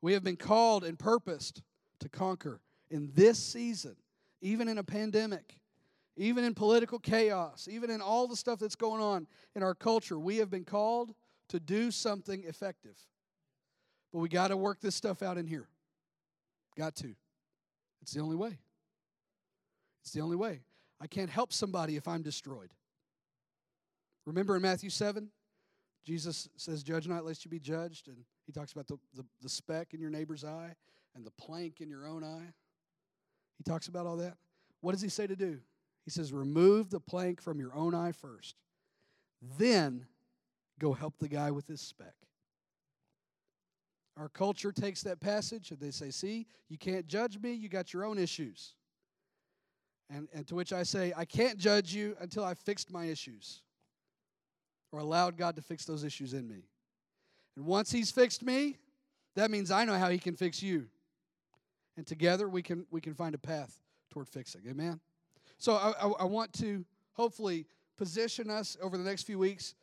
We 0.01 0.13
have 0.15 0.25
been 0.25 0.37
called 0.37 0.85
and 0.85 0.99
purposed 0.99 1.63
to 2.01 2.09
conquer 2.09 2.61
in 2.91 3.11
this 3.15 3.39
season, 3.39 3.97
even 4.41 4.69
in 4.69 4.79
a 4.79 4.85
pandemic, 4.85 5.59
even 6.17 6.45
in 6.45 6.55
political 6.55 6.99
chaos, 6.99 7.69
even 7.71 7.91
in 7.91 8.01
all 8.01 8.27
the 8.27 8.37
stuff 8.37 8.59
that's 8.59 8.77
going 8.77 9.03
on 9.03 9.27
in 9.55 9.63
our 9.63 9.75
culture. 9.75 10.19
We 10.19 10.39
have 10.39 10.51
been 10.51 10.65
called 10.65 11.13
to 11.49 11.61
do 11.61 11.91
something 11.91 12.45
effective. 12.45 12.97
But 14.13 14.21
we 14.21 14.29
got 14.29 14.49
to 14.49 14.57
work 14.57 14.81
this 14.81 14.95
stuff 14.95 15.23
out 15.23 15.39
in 15.39 15.47
here. 15.47 15.69
Got 16.77 16.97
to. 16.97 17.15
It's 18.03 18.13
the 18.13 18.21
only 18.21 18.37
way. 18.37 18.59
It's 20.03 20.13
the 20.13 20.21
only 20.21 20.37
way. 20.37 20.61
I 21.01 21.07
can't 21.07 21.31
help 21.31 21.53
somebody 21.53 21.97
if 21.97 22.09
I'm 22.09 22.23
destroyed. 22.23 22.71
Remember 24.27 24.57
in 24.57 24.63
Matthew 24.63 24.91
7, 24.91 25.29
Jesus 26.05 26.49
says, 26.57 26.83
Judge 26.83 27.07
not, 27.07 27.25
lest 27.25 27.45
you 27.45 27.51
be 27.51 27.59
judged. 27.59 28.09
And 28.09 28.17
he 28.47 28.53
talks 28.53 28.73
about 28.73 28.87
the, 28.87 28.99
the, 29.15 29.25
the 29.43 29.49
speck 29.49 29.93
in 29.93 30.01
your 30.01 30.11
neighbor's 30.11 30.45
eye 30.45 30.75
and 31.15 31.25
the 31.25 31.31
plank 31.33 31.81
in 31.81 31.89
your 31.89 32.07
own 32.07 32.25
eye. 32.25 32.53
He 33.59 33.65
talks 33.65 33.89
about 33.89 34.07
all 34.07 34.17
that. 34.17 34.37
What 34.81 34.93
does 34.93 35.03
he 35.03 35.09
say 35.09 35.27
to 35.27 35.37
do? 35.37 35.59
He 36.05 36.11
says, 36.11 36.33
Remove 36.33 36.91
the 36.91 37.01
plank 37.01 37.43
from 37.43 37.61
your 37.61 37.75
own 37.75 37.95
eye 37.95 38.13
first. 38.13 38.57
Then 39.59 40.07
go 40.79 40.93
help 40.93 41.19
the 41.19 41.29
guy 41.29 41.51
with 41.51 41.67
his 41.67 41.81
speck. 41.81 42.15
Our 44.19 44.29
culture 44.29 44.73
takes 44.73 45.03
that 45.03 45.21
passage 45.21 45.71
and 45.71 45.79
they 45.79 45.93
say, 45.93 46.11
See, 46.11 46.47
you 46.69 46.77
can't 46.77 47.07
judge 47.07 47.39
me, 47.39 47.53
you 47.53 47.69
got 47.69 47.93
your 47.93 48.05
own 48.05 48.19
issues. 48.19 48.75
And, 50.11 50.27
and 50.33 50.47
to 50.49 50.55
which 50.55 50.73
I 50.73 50.83
say, 50.83 51.13
I 51.17 51.25
can't 51.25 51.59
judge 51.59 51.95
you 51.95 52.17
until 52.21 52.43
I've 52.43 52.59
fixed 52.59 52.91
my 52.91 53.05
issues 53.05 53.61
or 54.91 55.01
allowed 55.01 55.37
God 55.37 55.55
to 55.57 55.63
fix 55.63 55.85
those 55.85 56.03
issues 56.03 56.33
in 56.33 56.49
me. 56.49 56.65
And 57.57 57.67
once 57.67 57.93
He's 57.93 58.11
fixed 58.11 58.43
me, 58.43 58.79
that 59.37 59.51
means 59.51 59.71
I 59.71 59.85
know 59.85 59.99
how 59.99 60.09
He 60.09 60.19
can 60.19 60.35
fix 60.35 60.63
you. 60.63 60.87
And 61.97 62.07
together 62.07 62.49
we 62.49 62.63
can, 62.63 62.87
we 62.91 63.01
can 63.01 63.15
find 63.15 63.35
a 63.35 63.39
path 63.39 63.79
toward 64.11 64.29
fixing. 64.29 64.63
Amen? 64.69 64.99
So 65.59 65.75
I, 65.75 65.93
I, 66.01 66.09
I 66.21 66.25
want 66.25 66.53
to 66.55 66.85
hopefully 67.13 67.67
position 67.97 68.51
us 68.51 68.77
over 68.81 68.97
the 68.97 69.05
next 69.05 69.25
few 69.25 69.39
weeks 69.39 69.75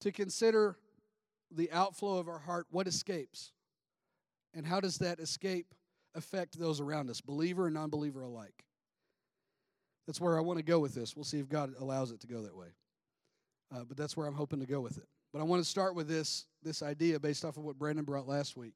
to 0.00 0.10
consider 0.10 0.76
the 1.50 1.70
outflow 1.72 2.18
of 2.18 2.28
our 2.28 2.38
heart, 2.38 2.66
what 2.70 2.86
escapes. 2.86 3.52
And 4.54 4.66
how 4.66 4.80
does 4.80 4.98
that 4.98 5.20
escape 5.20 5.74
affect 6.14 6.58
those 6.58 6.80
around 6.80 7.10
us, 7.10 7.20
believer 7.20 7.66
and 7.66 7.74
non 7.74 7.90
believer 7.90 8.22
alike? 8.22 8.64
That's 10.06 10.20
where 10.20 10.36
I 10.36 10.40
want 10.40 10.58
to 10.58 10.64
go 10.64 10.80
with 10.80 10.94
this. 10.94 11.14
We'll 11.14 11.24
see 11.24 11.38
if 11.38 11.48
God 11.48 11.74
allows 11.78 12.10
it 12.10 12.20
to 12.20 12.26
go 12.26 12.42
that 12.42 12.56
way. 12.56 12.66
Uh, 13.72 13.84
but 13.86 13.96
that's 13.96 14.16
where 14.16 14.26
I'm 14.26 14.34
hoping 14.34 14.60
to 14.60 14.66
go 14.66 14.80
with 14.80 14.98
it. 14.98 15.06
But 15.32 15.40
I 15.40 15.44
want 15.44 15.62
to 15.62 15.68
start 15.68 15.94
with 15.94 16.08
this, 16.08 16.46
this 16.62 16.82
idea 16.82 17.20
based 17.20 17.44
off 17.44 17.56
of 17.56 17.64
what 17.64 17.78
Brandon 17.78 18.04
brought 18.04 18.26
last 18.26 18.56
week 18.56 18.74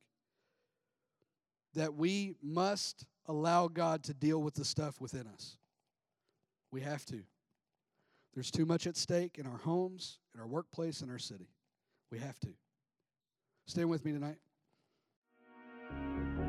that 1.74 1.94
we 1.94 2.34
must 2.40 3.04
allow 3.26 3.68
God 3.68 4.04
to 4.04 4.14
deal 4.14 4.40
with 4.40 4.54
the 4.54 4.64
stuff 4.64 5.00
within 5.00 5.26
us. 5.26 5.56
We 6.70 6.80
have 6.82 7.04
to. 7.06 7.22
There's 8.34 8.50
too 8.50 8.66
much 8.66 8.86
at 8.86 8.96
stake 8.96 9.38
in 9.38 9.46
our 9.46 9.58
homes, 9.58 10.18
in 10.34 10.40
our 10.40 10.46
workplace, 10.46 11.00
in 11.00 11.10
our 11.10 11.18
city. 11.18 11.48
We 12.10 12.18
have 12.18 12.38
to. 12.40 12.48
Stand 13.66 13.88
with 13.88 14.04
me 14.04 14.12
tonight. 14.12 14.38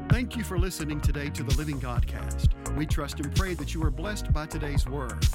Thank 0.10 0.38
you 0.38 0.43
for 0.43 0.58
listening 0.58 1.01
today 1.01 1.29
to 1.31 1.43
the 1.43 1.55
Living 1.58 1.79
Godcast. 1.79 2.47
We 2.77 2.86
trust 2.86 3.19
and 3.19 3.36
pray 3.36 3.53
that 3.55 3.73
you 3.73 3.84
are 3.84 3.91
blessed 3.91 4.31
by 4.31 4.45
today's 4.45 4.88
word. 4.88 5.25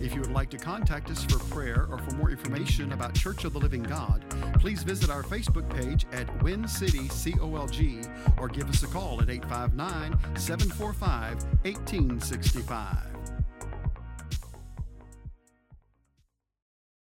If 0.00 0.14
you 0.14 0.20
would 0.20 0.32
like 0.32 0.50
to 0.50 0.58
contact 0.58 1.10
us 1.10 1.24
for 1.24 1.38
prayer 1.50 1.86
or 1.90 1.98
for 1.98 2.14
more 2.16 2.30
information 2.30 2.92
about 2.92 3.14
Church 3.14 3.44
of 3.44 3.54
the 3.54 3.58
Living 3.58 3.82
God, 3.82 4.22
please 4.60 4.82
visit 4.82 5.08
our 5.08 5.22
Facebook 5.22 5.68
page 5.74 6.06
at 6.12 6.42
Win 6.42 6.68
City 6.68 7.08
COLG 7.08 8.10
or 8.38 8.48
give 8.48 8.68
us 8.68 8.82
a 8.82 8.88
call 8.88 9.22
at 9.22 9.30
859 9.30 10.36
745 10.36 11.42
1865. 11.64 13.15